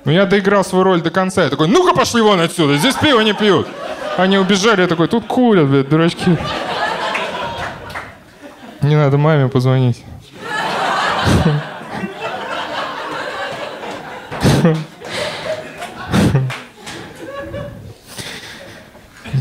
Ну, 0.06 0.12
я 0.12 0.25
доиграл 0.25 0.64
свою 0.64 0.85
роль 0.85 1.02
до 1.02 1.11
конца. 1.11 1.44
Я 1.44 1.50
такой, 1.50 1.68
ну-ка 1.68 1.94
пошли 1.94 2.23
вон 2.23 2.40
отсюда, 2.40 2.78
здесь 2.78 2.94
пиво 2.94 3.20
не 3.20 3.35
пьют. 3.35 3.68
Они 4.16 4.38
убежали, 4.38 4.80
я 4.80 4.87
такой, 4.87 5.08
тут 5.08 5.26
курят, 5.26 5.66
блядь, 5.66 5.90
дурачки. 5.90 6.38
Не 8.80 8.97
надо 8.97 9.18
маме 9.18 9.49
позвонить. 9.49 10.02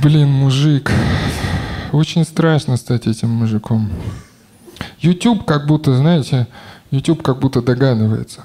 Блин, 0.01 0.29
мужик. 0.29 0.91
Очень 1.91 2.23
страшно 2.23 2.77
стать 2.77 3.07
этим 3.07 3.29
мужиком. 3.29 3.89
YouTube 4.99 5.45
как 5.45 5.65
будто, 5.65 5.95
знаете, 5.95 6.47
YouTube 6.91 7.23
как 7.23 7.39
будто 7.39 7.61
догадывается. 7.61 8.41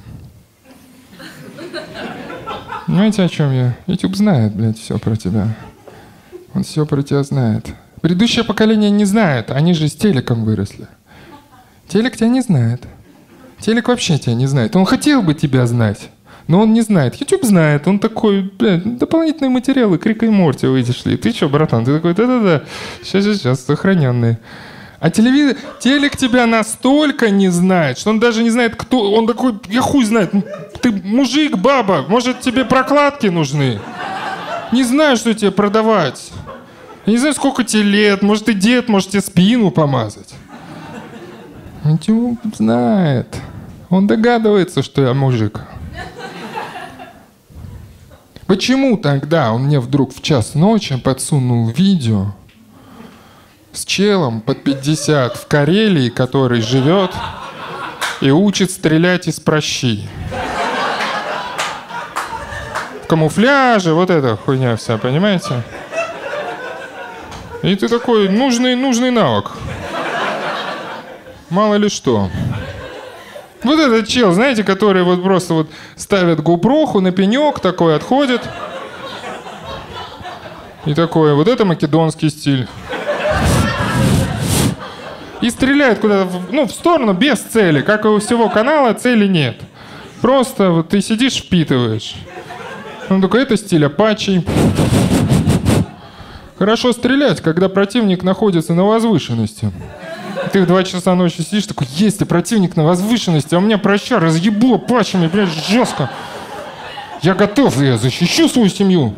Знаете, 2.86 3.22
о 3.22 3.28
чем 3.28 3.52
я? 3.52 3.76
YouTube 3.86 4.16
знает, 4.16 4.54
блядь, 4.54 4.78
все 4.78 4.98
про 4.98 5.16
тебя. 5.16 5.54
Он 6.54 6.62
все 6.62 6.86
про 6.86 7.02
тебя 7.02 7.22
знает. 7.22 7.66
Предыдущее 8.00 8.44
поколение 8.44 8.90
не 8.90 9.04
знает, 9.04 9.50
они 9.50 9.74
же 9.74 9.88
с 9.88 9.94
телеком 9.94 10.44
выросли. 10.44 10.86
Телек 11.88 12.16
тебя 12.16 12.28
не 12.28 12.40
знает. 12.40 12.84
Телек 13.60 13.88
вообще 13.88 14.18
тебя 14.18 14.34
не 14.34 14.46
знает. 14.46 14.74
Он 14.74 14.86
хотел 14.86 15.22
бы 15.22 15.34
тебя 15.34 15.66
знать, 15.66 16.08
но 16.48 16.60
он 16.60 16.72
не 16.72 16.80
знает. 16.82 17.14
YouTube 17.16 17.44
знает, 17.44 17.86
он 17.86 17.98
такой, 17.98 18.42
блядь, 18.42 18.98
дополнительные 18.98 19.50
материалы, 19.50 19.98
Крика 19.98 20.26
и 20.26 20.30
Морти 20.30 20.66
вышли. 20.66 21.16
Ты 21.16 21.32
что, 21.32 21.48
братан? 21.48 21.84
Ты 21.84 21.94
такой, 21.94 22.14
да-да-да, 22.14 22.62
сейчас, 23.02 23.24
сейчас, 23.24 23.38
сейчас, 23.38 23.64
сохраненные. 23.64 24.38
А 25.00 25.10
телевизор, 25.10 25.56
телек 25.80 26.16
тебя 26.16 26.46
настолько 26.46 27.30
не 27.30 27.48
знает, 27.48 27.98
что 27.98 28.10
он 28.10 28.20
даже 28.20 28.44
не 28.44 28.50
знает, 28.50 28.76
кто... 28.76 29.12
Он 29.12 29.26
такой, 29.26 29.54
я 29.68 29.80
хуй 29.80 30.04
знает, 30.04 30.32
ты 30.80 30.92
мужик, 30.92 31.56
баба, 31.56 32.04
может 32.08 32.40
тебе 32.40 32.64
прокладки 32.64 33.26
нужны? 33.26 33.80
Не 34.70 34.84
знаю, 34.84 35.16
что 35.16 35.34
тебе 35.34 35.50
продавать. 35.50 36.30
Я 37.04 37.12
не 37.14 37.18
знаю, 37.18 37.34
сколько 37.34 37.64
тебе 37.64 37.82
лет, 37.82 38.22
может 38.22 38.44
ты 38.44 38.54
дед, 38.54 38.88
может 38.88 39.10
тебе 39.10 39.22
спину 39.22 39.72
помазать. 39.72 40.34
Чего 42.00 42.36
знает. 42.56 43.26
Он 43.90 44.06
догадывается, 44.06 44.84
что 44.84 45.02
я 45.02 45.14
мужик. 45.14 45.60
Почему 48.52 48.98
тогда 48.98 49.50
он 49.50 49.62
мне 49.62 49.80
вдруг 49.80 50.14
в 50.14 50.20
час 50.20 50.54
ночи 50.54 50.98
подсунул 50.98 51.70
видео 51.70 52.34
с 53.72 53.82
челом 53.86 54.42
под 54.42 54.62
50 54.62 55.38
в 55.38 55.46
Карелии, 55.46 56.10
который 56.10 56.60
живет 56.60 57.12
и 58.20 58.30
учит 58.30 58.70
стрелять 58.70 59.26
из 59.26 59.40
прощи? 59.40 60.06
В 63.02 63.06
камуфляже, 63.06 63.94
вот 63.94 64.10
эта 64.10 64.36
хуйня 64.36 64.76
вся, 64.76 64.98
понимаете? 64.98 65.62
И 67.62 67.74
ты 67.74 67.88
такой, 67.88 68.28
нужный, 68.28 68.74
нужный 68.74 69.10
навык. 69.10 69.52
Мало 71.48 71.76
ли 71.76 71.88
что. 71.88 72.28
Вот 73.64 73.78
этот 73.78 74.08
чел, 74.08 74.32
знаете, 74.32 74.64
который 74.64 75.04
вот 75.04 75.22
просто 75.22 75.54
вот 75.54 75.70
ставит 75.96 76.40
гупроху 76.40 77.00
на 77.00 77.12
пенек, 77.12 77.60
такой 77.60 77.94
отходит. 77.94 78.42
И 80.84 80.94
такой, 80.94 81.34
вот 81.34 81.46
это 81.46 81.64
македонский 81.64 82.28
стиль. 82.28 82.66
И 85.40 85.50
стреляет 85.50 86.00
куда-то, 86.00 86.30
ну, 86.50 86.66
в 86.66 86.72
сторону 86.72 87.12
без 87.14 87.38
цели. 87.38 87.82
Как 87.82 88.04
и 88.04 88.08
у 88.08 88.18
всего 88.18 88.48
канала, 88.48 88.94
цели 88.94 89.26
нет. 89.26 89.56
Просто 90.20 90.70
вот 90.70 90.88
ты 90.88 91.00
сидишь, 91.00 91.34
впитываешь. 91.34 92.14
Он 93.10 93.20
такой, 93.20 93.42
это 93.42 93.56
стиль 93.56 93.84
апачей. 93.84 94.46
Хорошо 96.58 96.92
стрелять, 96.92 97.40
когда 97.40 97.68
противник 97.68 98.22
находится 98.22 98.74
на 98.74 98.84
возвышенности. 98.84 99.72
Ты 100.52 100.60
в 100.60 100.66
2 100.66 100.84
часа 100.84 101.14
ночи 101.14 101.40
сидишь, 101.40 101.66
такой, 101.66 101.86
есть, 101.92 102.18
ты 102.18 102.26
противник 102.26 102.76
на 102.76 102.84
возвышенности, 102.84 103.54
а 103.54 103.58
у 103.58 103.62
меня 103.62 103.78
проща 103.78 104.20
разъебло 104.20 104.76
пачами, 104.76 105.26
блядь, 105.26 105.48
жестко. 105.48 106.10
Я 107.22 107.34
готов, 107.34 107.80
я 107.80 107.96
защищу 107.96 108.48
свою 108.48 108.68
семью. 108.68 109.14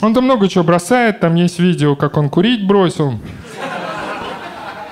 Он 0.00 0.14
там 0.14 0.24
много 0.24 0.48
чего 0.48 0.64
бросает, 0.64 1.20
там 1.20 1.36
есть 1.36 1.60
видео, 1.60 1.94
как 1.94 2.16
он 2.16 2.28
курить 2.28 2.66
бросил. 2.66 3.14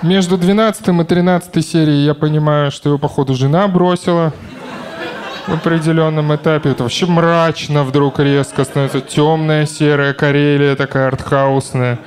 Между 0.03 0.39
12 0.39 0.87
и 0.87 1.05
13 1.05 1.67
серией 1.67 2.05
я 2.05 2.15
понимаю, 2.15 2.71
что 2.71 2.91
его, 2.91 2.99
походу, 2.99 3.35
жена 3.35 3.67
бросила 3.67 4.33
в 5.49 5.55
определенном 5.55 6.33
этапе. 6.33 6.71
Это 6.71 6.85
вообще 6.85 7.07
мрачно 7.07 7.83
вдруг 7.83 8.21
резко 8.21 8.63
становится. 8.63 9.01
Темная 9.01 9.67
серая 9.67 10.13
Карелия 10.13 10.77
такая 10.77 11.09
артхаусная. 11.09 11.99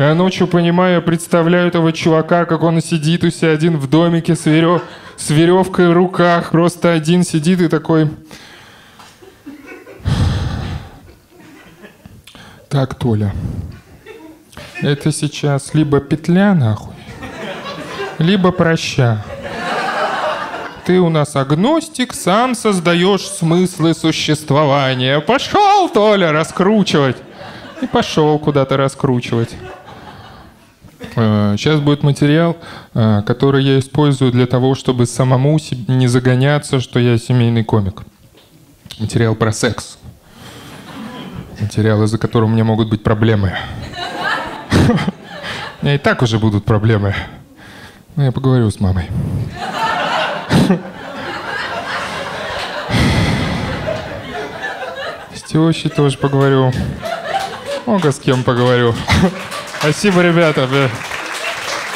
Я 0.00 0.14
ночью 0.14 0.46
понимаю, 0.46 1.02
представляю 1.02 1.68
этого 1.68 1.92
чувака, 1.92 2.46
как 2.46 2.62
он 2.62 2.80
сидит 2.80 3.22
у 3.22 3.28
себя 3.28 3.50
один 3.50 3.76
в 3.76 3.86
домике 3.86 4.34
с, 4.34 4.46
верев... 4.46 4.80
с 5.18 5.28
веревкой 5.28 5.90
в 5.90 5.92
руках, 5.92 6.52
просто 6.52 6.94
один 6.94 7.22
сидит 7.22 7.60
и 7.60 7.68
такой... 7.68 8.10
Так, 12.70 12.94
Толя, 12.94 13.34
это 14.80 15.12
сейчас 15.12 15.74
либо 15.74 16.00
петля 16.00 16.54
нахуй, 16.54 16.94
либо 18.16 18.52
проща. 18.52 19.22
Ты 20.86 20.98
у 20.98 21.10
нас 21.10 21.36
агностик, 21.36 22.14
сам 22.14 22.54
создаешь 22.54 23.28
смыслы 23.28 23.92
существования. 23.92 25.20
Пошел, 25.20 25.90
Толя, 25.90 26.32
раскручивать. 26.32 27.18
И 27.82 27.86
пошел 27.86 28.38
куда-то 28.38 28.78
раскручивать. 28.78 29.56
Сейчас 31.14 31.80
э, 31.80 31.82
будет 31.82 32.02
материал, 32.02 32.56
э, 32.94 33.22
который 33.26 33.64
я 33.64 33.78
использую 33.78 34.32
для 34.32 34.46
того, 34.46 34.74
чтобы 34.74 35.06
самому 35.06 35.58
не 35.88 36.06
загоняться, 36.06 36.80
что 36.80 36.98
я 36.98 37.18
семейный 37.18 37.64
комик. 37.64 38.02
Материал 38.98 39.34
про 39.34 39.52
секс. 39.52 39.98
Материал, 41.58 42.02
из-за 42.04 42.18
которого 42.18 42.48
у 42.48 42.52
меня 42.52 42.64
могут 42.64 42.88
быть 42.88 43.02
проблемы. 43.02 43.54
У 45.82 45.86
меня 45.86 45.94
и 45.94 45.98
так 45.98 46.22
уже 46.22 46.38
будут 46.38 46.64
проблемы. 46.64 47.14
Но 48.16 48.24
я 48.24 48.32
поговорю 48.32 48.70
с 48.70 48.80
мамой. 48.80 49.08
С 55.34 55.42
тещей 55.42 55.90
тоже 55.90 56.18
поговорю. 56.18 56.72
Много 57.86 58.12
с 58.12 58.18
кем 58.18 58.42
поговорю. 58.44 58.94
Спасибо, 59.80 60.20
ребята. 60.20 60.68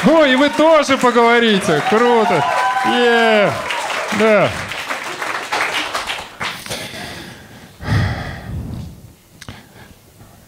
Ой, 0.07 0.33
и 0.33 0.35
вы 0.35 0.49
тоже 0.49 0.97
поговорите. 0.97 1.83
Круто. 1.87 2.43
Yeah. 2.87 3.51
Да. 4.19 4.49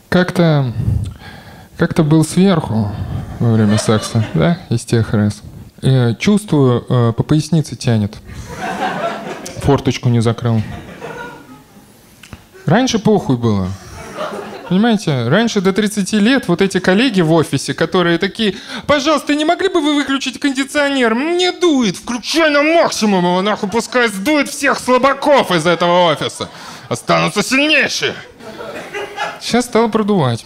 Как-то 0.09 0.73
как-то 1.77 2.01
был 2.01 2.25
сверху 2.25 2.91
во 3.39 3.53
время 3.53 3.77
секса, 3.77 4.25
да, 4.33 4.57
из 4.69 4.83
тех 4.83 5.13
раз. 5.13 5.43
И 5.83 6.15
чувствую, 6.19 6.85
э, 6.89 7.13
по 7.13 7.21
пояснице 7.21 7.75
тянет. 7.75 8.17
Форточку 9.61 10.09
не 10.09 10.21
закрыл. 10.21 10.63
Раньше 12.65 12.97
похуй 12.97 13.37
было. 13.37 13.67
Понимаете, 14.69 15.29
раньше 15.29 15.61
до 15.61 15.71
30 15.71 16.11
лет 16.13 16.47
вот 16.47 16.61
эти 16.61 16.79
коллеги 16.79 17.21
в 17.21 17.31
офисе, 17.31 17.73
которые 17.73 18.17
такие, 18.17 18.55
пожалуйста, 18.85 19.33
не 19.33 19.45
могли 19.45 19.69
бы 19.69 19.79
вы 19.79 19.95
выключить 19.95 20.39
кондиционер? 20.39 21.15
Мне 21.15 21.53
дует, 21.53 21.95
включай 21.95 22.49
на 22.49 22.61
максимум 22.63 23.23
его, 23.23 23.41
нахуй, 23.41 23.69
пускай 23.69 24.09
сдует 24.09 24.49
всех 24.49 24.79
слабаков 24.79 25.51
из 25.51 25.65
этого 25.65 26.11
офиса. 26.11 26.49
Останутся 26.89 27.43
сильнейшие. 27.43 28.13
Сейчас 29.39 29.65
стало 29.65 29.87
продувать. 29.87 30.43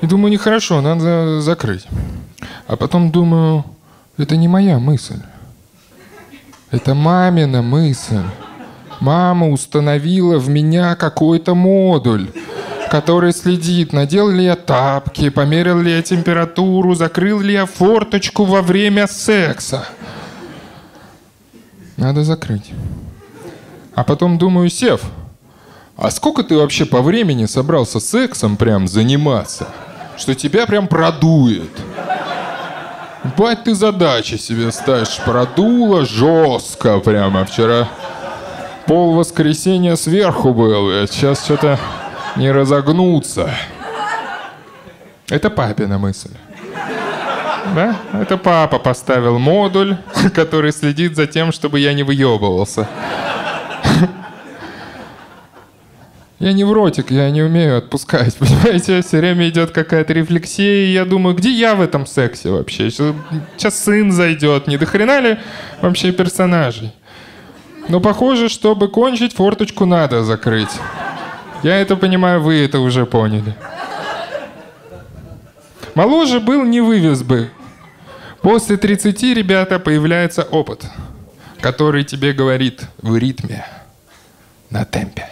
И 0.00 0.06
думаю, 0.06 0.32
нехорошо, 0.32 0.80
надо 0.80 1.40
закрыть. 1.40 1.84
А 2.66 2.76
потом 2.76 3.10
думаю, 3.10 3.64
это 4.16 4.36
не 4.36 4.48
моя 4.48 4.78
мысль. 4.78 5.20
Это 6.70 6.94
мамина 6.94 7.62
мысль. 7.62 8.22
Мама 9.00 9.50
установила 9.50 10.38
в 10.38 10.48
меня 10.48 10.96
какой-то 10.96 11.54
модуль, 11.54 12.28
который 12.90 13.32
следит, 13.32 13.92
надел 13.92 14.28
ли 14.28 14.44
я 14.44 14.56
тапки, 14.56 15.28
померил 15.28 15.80
ли 15.80 15.92
я 15.92 16.02
температуру, 16.02 16.94
закрыл 16.94 17.40
ли 17.40 17.52
я 17.52 17.66
форточку 17.66 18.44
во 18.44 18.62
время 18.62 19.06
секса. 19.06 19.86
Надо 21.96 22.24
закрыть. 22.24 22.72
А 23.94 24.04
потом 24.04 24.38
думаю, 24.38 24.68
Сев, 24.68 25.02
а 25.96 26.10
сколько 26.10 26.42
ты 26.42 26.56
вообще 26.56 26.84
по 26.84 27.00
времени 27.00 27.46
собрался 27.46 28.00
сексом 28.00 28.56
прям 28.56 28.86
заниматься? 28.86 29.68
Что 30.16 30.34
тебя 30.34 30.66
прям 30.66 30.88
продует. 30.88 31.70
Бать 33.36 33.64
ты 33.64 33.74
задачи 33.74 34.36
себе 34.36 34.70
ставишь. 34.70 35.18
Продуло 35.24 36.04
жестко 36.04 37.00
прямо 37.00 37.44
вчера 37.44 37.88
пол 38.86 39.14
воскресенья 39.14 39.96
сверху 39.96 40.54
был, 40.54 41.06
сейчас 41.08 41.44
что-то 41.44 41.78
не 42.36 42.50
разогнуться. 42.50 43.50
Это 45.28 45.50
папина 45.50 45.98
мысль. 45.98 46.30
Да? 47.74 47.96
Это 48.12 48.36
папа 48.36 48.78
поставил 48.78 49.38
модуль, 49.38 49.96
который 50.34 50.72
следит 50.72 51.16
за 51.16 51.26
тем, 51.26 51.52
чтобы 51.52 51.80
я 51.80 51.94
не 51.94 52.04
выебывался. 52.04 52.88
Я 56.38 56.52
не 56.52 56.64
вротик, 56.64 57.10
я 57.10 57.30
не 57.30 57.42
умею 57.42 57.78
отпускать, 57.78 58.36
понимаете? 58.38 59.00
Все 59.00 59.18
время 59.18 59.48
идет 59.48 59.70
какая-то 59.70 60.12
рефлексия, 60.12 60.84
и 60.84 60.92
я 60.92 61.06
думаю, 61.06 61.34
где 61.34 61.50
я 61.50 61.74
в 61.74 61.80
этом 61.80 62.06
сексе 62.06 62.50
вообще? 62.50 62.90
Сейчас 62.90 63.82
сын 63.82 64.12
зайдет, 64.12 64.66
не 64.66 64.76
до 64.76 64.84
хрена 64.84 65.20
ли 65.20 65.38
вообще 65.80 66.12
персонажей? 66.12 66.92
Но 67.88 68.00
похоже, 68.00 68.48
чтобы 68.48 68.88
кончить, 68.88 69.32
форточку 69.34 69.86
надо 69.86 70.24
закрыть. 70.24 70.70
Я 71.62 71.80
это 71.80 71.96
понимаю, 71.96 72.40
вы 72.40 72.64
это 72.64 72.80
уже 72.80 73.06
поняли. 73.06 73.54
Моложе 75.94 76.40
был, 76.40 76.64
не 76.64 76.80
вывез 76.80 77.22
бы. 77.22 77.50
После 78.42 78.76
30, 78.76 79.22
ребята, 79.34 79.78
появляется 79.78 80.42
опыт, 80.42 80.84
который 81.60 82.04
тебе 82.04 82.32
говорит 82.32 82.82
в 82.98 83.16
ритме, 83.16 83.66
на 84.70 84.84
темпе. 84.84 85.28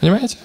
Понимаете? 0.00 0.36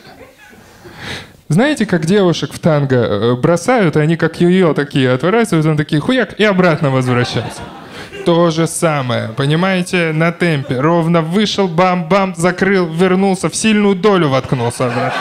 Знаете, 1.49 1.85
как 1.85 2.05
девушек 2.05 2.53
в 2.53 2.59
танго 2.59 2.95
э, 2.95 3.35
бросают, 3.35 3.95
и 3.97 3.99
они 3.99 4.17
как 4.17 4.39
йо-йо 4.39 4.73
такие 4.73 5.11
отворачиваются, 5.11 5.71
он 5.71 5.77
такие 5.77 5.99
хуяк 5.99 6.39
и 6.39 6.43
обратно 6.43 6.91
возвращаются 6.91 7.61
то 8.29 8.51
же 8.51 8.67
самое. 8.67 9.29
Понимаете, 9.29 10.11
на 10.13 10.31
темпе. 10.31 10.79
Ровно 10.79 11.21
вышел, 11.23 11.67
бам-бам, 11.67 12.35
закрыл, 12.37 12.85
вернулся, 12.85 13.49
в 13.49 13.55
сильную 13.55 13.95
долю 13.95 14.29
воткнулся 14.29 14.85
обратно. 14.85 15.19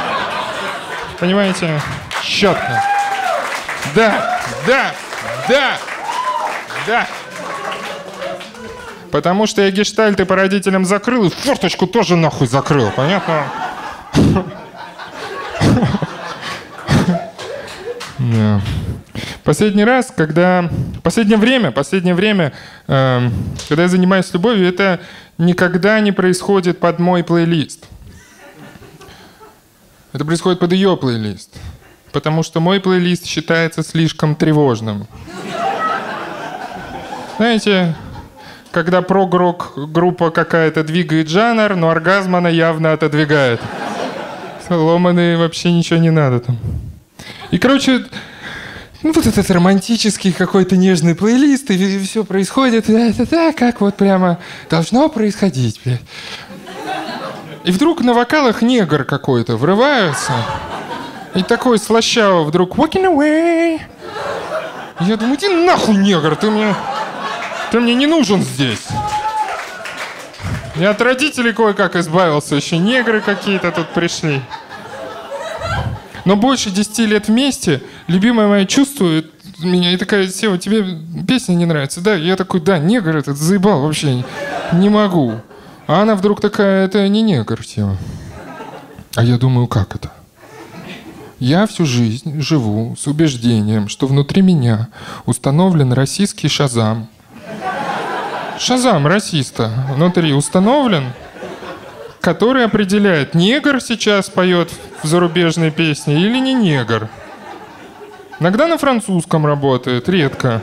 Понимаете? 1.19 1.81
Четко. 2.23 2.85
Да, 3.95 4.41
да, 4.67 4.93
да, 5.49 5.79
да. 6.87 7.07
Потому 9.11 9.47
что 9.47 9.63
я 9.63 9.71
гештальты 9.71 10.27
по 10.27 10.37
родителям 10.37 10.85
закрыл 10.85 11.25
и 11.25 11.31
форточку 11.31 11.87
тоже 11.87 12.15
нахуй 12.15 12.47
закрыл, 12.47 12.91
понятно? 12.95 13.45
Да. 18.19 18.61
Последний 19.49 19.85
раз, 19.85 20.13
когда... 20.15 20.69
Последнее 21.03 21.39
время, 21.39 21.71
последнее 21.71 22.15
время, 22.15 22.53
э, 22.87 23.31
когда 23.67 23.85
я 23.85 23.89
занимаюсь 23.89 24.31
любовью, 24.35 24.69
это 24.69 25.01
никогда 25.39 26.01
не 26.01 26.13
происходит 26.13 26.81
под 26.81 26.99
мой 26.99 27.25
плейлист. 27.25 27.87
Это 30.13 30.27
происходит 30.27 30.59
под 30.59 30.75
ее 30.75 30.99
плейлист. 30.99 31.57
Потому 32.13 32.43
что 32.43 32.61
мой 32.61 32.79
плейлист 32.79 33.25
считается 33.25 33.83
слишком 33.83 34.37
тревожным. 34.37 35.07
Знаете, 37.39 37.95
когда 38.71 39.01
прогрок 39.01 39.73
группа 39.77 40.31
какая-то 40.31 40.85
двигает 40.85 41.31
жанр, 41.31 41.75
но 41.75 41.89
оргазм 41.89 42.37
она 42.37 42.51
явно 42.51 42.93
отодвигает. 42.93 43.63
Ломаные 44.69 45.39
вообще 45.39 45.73
ничего 45.73 45.99
не 46.01 46.11
надо 46.11 46.41
там. 46.41 46.59
И, 47.51 47.57
короче, 47.57 48.05
ну, 49.03 49.13
вот 49.13 49.27
этот 49.27 49.51
романтический 49.51 50.33
какой-то 50.33 50.77
нежный 50.77 51.15
плейлист, 51.15 51.71
и, 51.71 51.99
все 52.01 52.25
происходит, 52.25 52.87
так, 53.31 53.57
как 53.57 53.81
вот 53.81 53.97
прямо 53.97 54.39
должно 54.69 55.09
происходить, 55.09 55.81
блядь. 55.85 56.01
И 57.65 57.71
вдруг 57.71 58.01
на 58.01 58.15
вокалах 58.15 58.63
негр 58.63 59.05
какой-то 59.05 59.57
врывается. 59.57 60.33
И 61.35 61.43
такой 61.43 61.79
слащаво 61.79 62.45
вдруг 62.45 62.77
«Walking 62.77 63.05
away». 63.05 63.81
Я 65.01 65.17
думаю, 65.17 65.37
иди 65.37 65.49
нахуй, 65.49 65.97
негр, 65.97 66.35
ты 66.35 66.51
мне... 66.51 66.75
Ты 67.71 67.81
мне 67.81 67.95
не 67.95 68.07
нужен 68.07 68.43
здесь. 68.43 68.89
Я 70.75 70.91
от 70.91 71.01
родителей 71.01 71.53
кое-как 71.53 71.97
избавился. 71.97 72.57
Еще 72.57 72.79
негры 72.79 73.21
какие-то 73.21 73.71
тут 73.71 73.89
пришли. 73.91 74.41
Но 76.29 76.37
больше 76.37 76.71
10 76.71 76.99
лет 77.09 77.29
вместе 77.29 77.81
любимая 78.07 78.49
моя 78.49 78.67
чувствует 78.67 79.33
меня 79.61 79.95
и 79.95 79.97
такая, 79.97 80.29
Сева, 80.29 80.59
тебе 80.59 80.85
песня 81.27 81.55
не 81.55 81.65
нравится? 81.65 82.03
Да, 82.03 82.17
я 82.17 82.37
такой, 82.37 82.61
да, 82.61 82.79
негр 82.79 83.17
этот 83.17 83.39
заебал 83.39 83.81
вообще, 83.81 84.27
не 84.75 84.91
могу. 84.91 85.37
А 85.87 86.03
она 86.03 86.15
вдруг 86.17 86.43
такая, 86.43 86.85
это 86.85 87.09
не 87.09 87.23
негр, 87.23 87.65
Сева. 87.65 87.97
А 89.15 89.25
я 89.25 89.39
думаю, 89.39 89.69
как 89.69 89.95
это? 89.95 90.13
Я 91.39 91.67
всю 91.67 91.87
жизнь 91.87 92.43
живу 92.43 92.95
с 92.95 93.07
убеждением, 93.07 93.89
что 93.89 94.07
внутри 94.07 94.43
меня 94.43 94.89
установлен 95.25 95.95
российский 95.95 96.49
шазам– 96.49 97.09
Шазам 98.59 99.07
расиста 99.07 99.71
внутри 99.95 100.33
установлен, 100.33 101.13
который 102.21 102.65
определяет, 102.65 103.35
негр 103.35 103.81
сейчас 103.81 104.29
поет 104.29 104.71
в 105.03 105.07
зарубежной 105.07 105.71
песне 105.71 106.21
или 106.21 106.39
не 106.39 106.55
негр. 106.55 107.09
Иногда 108.41 108.67
на 108.67 108.79
французском 108.79 109.47
работает, 109.47 110.09
редко. 110.09 110.63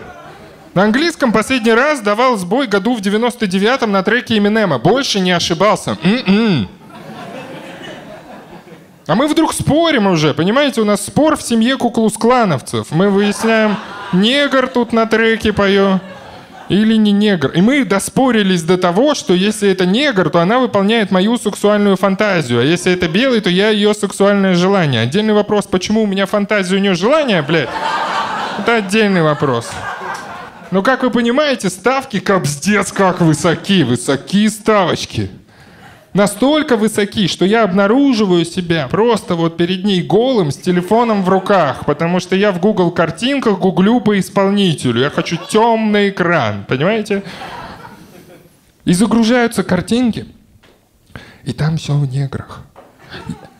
На 0.73 0.83
английском 0.83 1.31
последний 1.31 1.73
раз 1.73 2.01
давал 2.01 2.37
сбой 2.37 2.67
году 2.67 2.95
в 2.95 3.01
99-м 3.01 3.91
на 3.91 4.03
треке 4.03 4.37
Эминема. 4.37 4.77
Больше 4.77 5.19
не 5.19 5.31
ошибался. 5.31 5.97
М-м. 6.03 6.67
А 9.07 9.15
мы 9.15 9.27
вдруг 9.27 9.53
спорим 9.53 10.07
уже, 10.07 10.33
понимаете? 10.33 10.81
У 10.81 10.85
нас 10.85 11.05
спор 11.05 11.37
в 11.37 11.41
семье 11.41 11.77
куклус-клановцев. 11.77 12.87
Мы 12.91 13.09
выясняем, 13.09 13.77
негр 14.13 14.67
тут 14.67 14.93
на 14.93 15.05
треке 15.05 15.53
поет 15.53 16.01
или 16.69 16.95
не 16.95 17.11
негр. 17.11 17.51
И 17.51 17.61
мы 17.61 17.85
доспорились 17.85 18.63
до 18.63 18.77
того, 18.77 19.15
что 19.15 19.33
если 19.33 19.69
это 19.69 19.85
негр, 19.85 20.29
то 20.29 20.39
она 20.39 20.59
выполняет 20.59 21.11
мою 21.11 21.37
сексуальную 21.37 21.95
фантазию. 21.95 22.59
А 22.59 22.63
если 22.63 22.91
это 22.91 23.07
белый, 23.07 23.41
то 23.41 23.49
я 23.49 23.69
ее 23.69 23.93
сексуальное 23.93 24.55
желание. 24.55 25.01
Отдельный 25.01 25.33
вопрос, 25.33 25.65
почему 25.65 26.03
у 26.03 26.07
меня 26.07 26.25
фантазия, 26.25 26.75
у 26.75 26.79
нее 26.79 26.95
желание, 26.95 27.41
блядь? 27.41 27.69
Это 28.59 28.75
отдельный 28.77 29.21
вопрос. 29.21 29.69
Но, 30.71 30.81
как 30.81 31.03
вы 31.03 31.11
понимаете, 31.11 31.69
ставки 31.69 32.19
капздец 32.19 32.91
как 32.91 33.21
высоки. 33.21 33.83
Высоки 33.83 34.49
ставочки 34.49 35.29
настолько 36.15 36.77
высоки, 36.77 37.27
что 37.27 37.45
я 37.45 37.63
обнаруживаю 37.63 38.45
себя 38.45 38.87
просто 38.87 39.35
вот 39.35 39.57
перед 39.57 39.83
ней 39.83 40.01
голым 40.01 40.49
с 40.49 40.57
телефоном 40.57 41.23
в 41.23 41.29
руках, 41.29 41.85
потому 41.85 42.19
что 42.19 42.35
я 42.35 42.51
в 42.51 42.59
Google 42.59 42.89
картинках 42.89 43.59
гуглю 43.59 43.99
по 43.99 44.17
исполнителю. 44.17 45.01
Я 45.01 45.09
хочу 45.11 45.37
темный 45.37 46.09
экран, 46.09 46.65
понимаете? 46.67 47.21
И 48.85 48.93
загружаются 48.93 49.63
картинки, 49.63 50.25
и 51.43 51.51
там 51.51 51.77
все 51.77 51.93
в 51.93 52.09
неграх. 52.09 52.61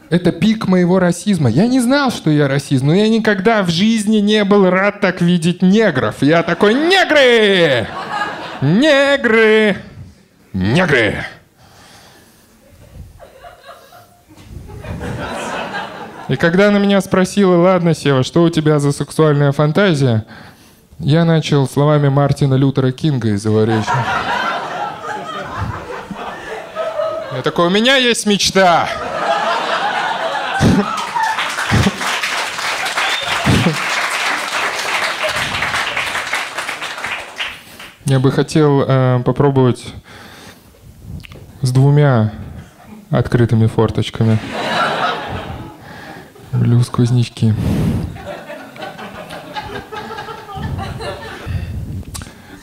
Это 0.10 0.32
пик 0.32 0.68
моего 0.68 1.00
расизма. 1.00 1.50
Я 1.50 1.68
не 1.68 1.82
знал, 1.82 2.12
что 2.12 2.30
я 2.30 2.48
расист, 2.48 2.84
но 2.84 2.94
я 2.94 3.10
никогда 3.10 3.63
в 3.63 3.70
жизни 3.70 4.18
не 4.18 4.44
был 4.44 4.70
рад 4.70 5.02
так 5.02 5.20
видеть 5.20 5.62
негров. 5.62 6.22
Я 6.22 6.44
такой, 6.44 6.74
негры! 6.74 7.88
Негры! 8.62 9.78
Негры! 10.54 11.26
И 16.28 16.38
когда 16.38 16.70
она 16.70 16.80
меня 16.80 17.02
спросила, 17.02 17.56
ладно, 17.58 17.94
Сева, 17.94 18.24
что 18.24 18.44
у 18.44 18.50
тебя 18.50 18.80
за 18.80 18.92
сексуальная 18.92 19.52
фантазия, 19.52 20.26
я 20.98 21.24
начал 21.24 21.68
словами 21.68 22.10
Мартина 22.10 22.56
Лютера 22.56 22.92
Кинга 22.92 23.30
из 23.30 23.44
«Говорящего». 23.44 23.94
Я 27.36 27.42
такой, 27.44 27.68
у 27.68 27.70
меня 27.70 27.98
есть 27.98 28.26
мечта. 28.26 28.90
Я 38.06 38.20
бы 38.20 38.32
хотел 38.32 38.84
э, 38.88 39.22
попробовать 39.26 39.84
с 41.62 41.72
двумя 41.72 42.32
открытыми 43.12 43.68
форточками. 43.68 44.40
Люблю 46.65 46.84
сквознячки. 46.84 47.54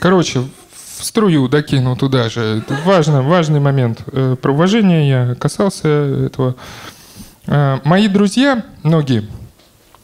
Короче, 0.00 0.40
в 0.40 1.04
струю 1.04 1.48
докину 1.48 1.94
туда 1.94 2.28
же. 2.28 2.64
Это 2.66 2.76
важно, 2.84 3.22
важный 3.22 3.60
момент. 3.60 4.02
Э, 4.10 4.34
про 4.42 4.52
уважение 4.52 5.08
я 5.08 5.34
касался 5.36 5.86
этого. 5.86 6.56
Э, 7.46 7.78
мои 7.84 8.08
друзья, 8.08 8.64
многие, 8.82 9.28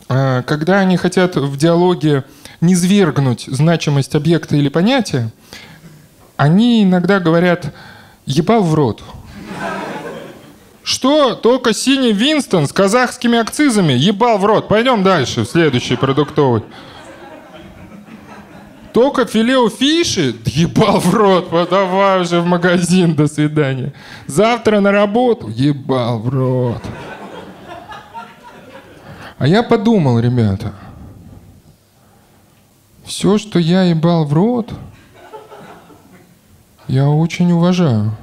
э, 0.09 0.45
когда 0.47 0.79
они 0.79 0.97
хотят 0.97 1.35
в 1.35 1.57
диалоге 1.57 2.23
не 2.61 2.77
свергнуть 2.77 3.47
значимость 3.49 4.15
объекта 4.15 4.55
или 4.55 4.69
понятия, 4.69 5.33
они 6.37 6.85
иногда 6.85 7.19
говорят 7.19 7.75
«ебал 8.27 8.63
в 8.63 8.75
рот». 8.75 9.03
Что? 10.89 11.35
Только 11.35 11.75
синий 11.75 12.15
Винстон 12.15 12.67
с 12.67 12.73
казахскими 12.73 13.39
акцизами? 13.39 13.93
Ебал 13.93 14.39
в 14.39 14.47
рот. 14.47 14.69
Пойдем 14.69 15.03
дальше, 15.03 15.43
в 15.43 15.47
следующий 15.47 15.97
продуктовый. 15.97 16.63
Только 18.95 19.27
филео 19.27 19.69
фиши? 19.69 20.35
Ебал 20.47 20.99
в 20.99 21.13
рот. 21.13 21.51
Давай 21.69 22.23
уже 22.23 22.41
в 22.41 22.47
магазин. 22.47 23.15
До 23.15 23.27
свидания. 23.27 23.93
Завтра 24.27 24.81
на 24.81 24.91
работу? 24.91 25.49
Ебал 25.49 26.21
в 26.21 26.31
рот. 26.31 26.83
А 29.37 29.47
я 29.47 29.63
подумал, 29.63 30.19
ребята, 30.21 30.73
все, 33.05 33.37
что 33.37 33.59
я 33.59 33.83
ебал 33.83 34.25
в 34.25 34.33
рот, 34.33 34.73
я 36.87 37.11
очень 37.11 37.53
уважаю. 37.53 38.17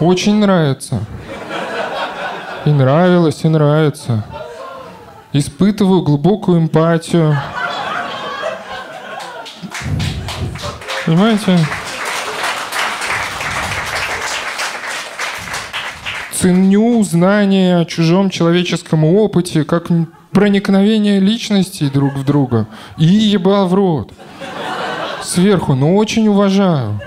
Очень 0.00 0.36
нравится. 0.36 1.00
И 2.64 2.70
нравилось, 2.70 3.44
и 3.44 3.48
нравится. 3.48 4.24
Испытываю 5.32 6.02
глубокую 6.02 6.60
эмпатию. 6.60 7.36
Понимаете? 11.04 11.58
Ценю 16.32 17.02
знания 17.02 17.78
о 17.78 17.84
чужом 17.84 18.30
человеческом 18.30 19.04
опыте, 19.04 19.64
как 19.64 19.88
проникновение 20.30 21.18
личностей 21.18 21.90
друг 21.90 22.14
в 22.14 22.24
друга. 22.24 22.68
И 22.96 23.04
ебал 23.04 23.66
в 23.66 23.74
рот. 23.74 24.12
Сверху, 25.22 25.74
но 25.74 25.96
очень 25.96 26.28
уважаю. 26.28 27.00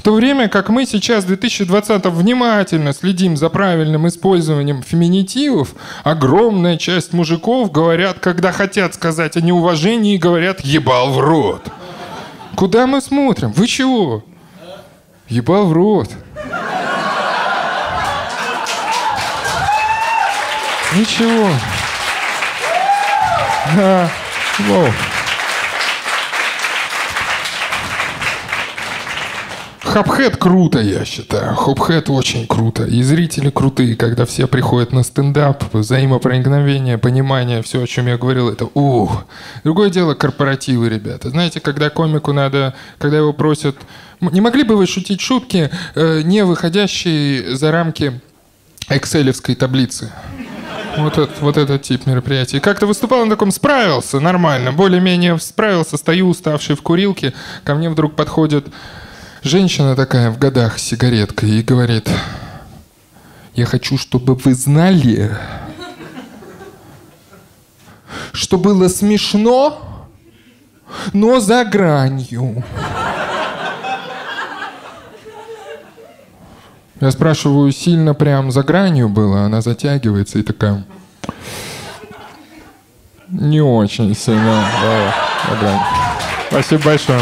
В 0.00 0.02
то 0.02 0.14
время 0.14 0.48
как 0.48 0.70
мы 0.70 0.86
сейчас 0.86 1.24
в 1.24 1.26
2020 1.26 2.06
внимательно 2.06 2.94
следим 2.94 3.36
за 3.36 3.50
правильным 3.50 4.08
использованием 4.08 4.82
феминитивов, 4.82 5.74
огромная 6.04 6.78
часть 6.78 7.12
мужиков 7.12 7.70
говорят, 7.70 8.18
когда 8.18 8.50
хотят 8.50 8.94
сказать 8.94 9.36
о 9.36 9.42
неуважении, 9.42 10.16
говорят 10.16 10.60
«ебал 10.60 11.12
в 11.12 11.20
рот». 11.20 11.68
Куда 12.54 12.86
мы 12.86 13.02
смотрим? 13.02 13.52
Вы 13.52 13.66
чего? 13.66 14.24
Ебал 15.28 15.66
в 15.66 15.74
рот. 15.74 16.08
Ничего. 20.96 21.50
А, 23.76 24.08
воу. 24.60 24.88
Хапхэт 29.90 30.36
круто, 30.36 30.78
я 30.78 31.04
считаю. 31.04 31.56
Хопхэт 31.56 32.10
очень 32.10 32.46
круто. 32.46 32.84
И 32.84 33.02
зрители 33.02 33.50
крутые, 33.50 33.96
когда 33.96 34.24
все 34.24 34.46
приходят 34.46 34.92
на 34.92 35.02
стендап, 35.02 35.64
взаимопроникновение, 35.74 36.96
понимание, 36.96 37.60
все, 37.60 37.82
о 37.82 37.86
чем 37.88 38.06
я 38.06 38.16
говорил, 38.16 38.48
это 38.48 38.68
ух. 38.74 39.24
Другое 39.64 39.90
дело 39.90 40.14
корпоративы, 40.14 40.88
ребята. 40.88 41.30
Знаете, 41.30 41.58
когда 41.58 41.90
комику 41.90 42.32
надо, 42.32 42.74
когда 42.98 43.16
его 43.16 43.32
просят... 43.32 43.76
Не 44.20 44.40
могли 44.40 44.62
бы 44.62 44.76
вы 44.76 44.86
шутить 44.86 45.20
шутки, 45.20 45.70
э, 45.96 46.22
не 46.22 46.44
выходящие 46.44 47.56
за 47.56 47.72
рамки 47.72 48.20
экселевской 48.88 49.56
таблицы? 49.56 50.12
Вот, 50.98 51.14
этот, 51.14 51.40
вот 51.40 51.56
этот 51.56 51.82
тип 51.82 52.06
мероприятий. 52.06 52.60
Как-то 52.60 52.86
выступал 52.86 53.24
на 53.24 53.30
таком, 53.30 53.50
справился 53.50 54.20
нормально, 54.20 54.70
более-менее 54.70 55.36
справился, 55.40 55.96
стою 55.96 56.28
уставший 56.28 56.76
в 56.76 56.82
курилке, 56.82 57.32
ко 57.64 57.74
мне 57.74 57.90
вдруг 57.90 58.14
подходит 58.14 58.66
Женщина 59.42 59.96
такая 59.96 60.30
в 60.30 60.38
годах 60.38 60.78
с 60.78 60.82
сигареткой 60.82 61.48
и 61.50 61.62
говорит, 61.62 62.10
я 63.54 63.64
хочу, 63.64 63.96
чтобы 63.96 64.34
вы 64.34 64.52
знали, 64.52 65.34
что 68.32 68.58
было 68.58 68.88
смешно, 68.88 70.06
но 71.14 71.40
за 71.40 71.64
гранью. 71.64 72.62
Я 77.00 77.10
спрашиваю, 77.10 77.72
сильно 77.72 78.12
прям 78.12 78.52
за 78.52 78.62
гранью 78.62 79.08
было? 79.08 79.44
Она 79.44 79.62
затягивается 79.62 80.38
и 80.38 80.42
такая... 80.42 80.84
Не 83.28 83.62
очень 83.62 84.14
сильно. 84.14 84.66
Да, 84.82 85.14
за 85.48 85.56
гранью. 85.60 85.86
Спасибо 86.50 86.82
большое. 86.84 87.20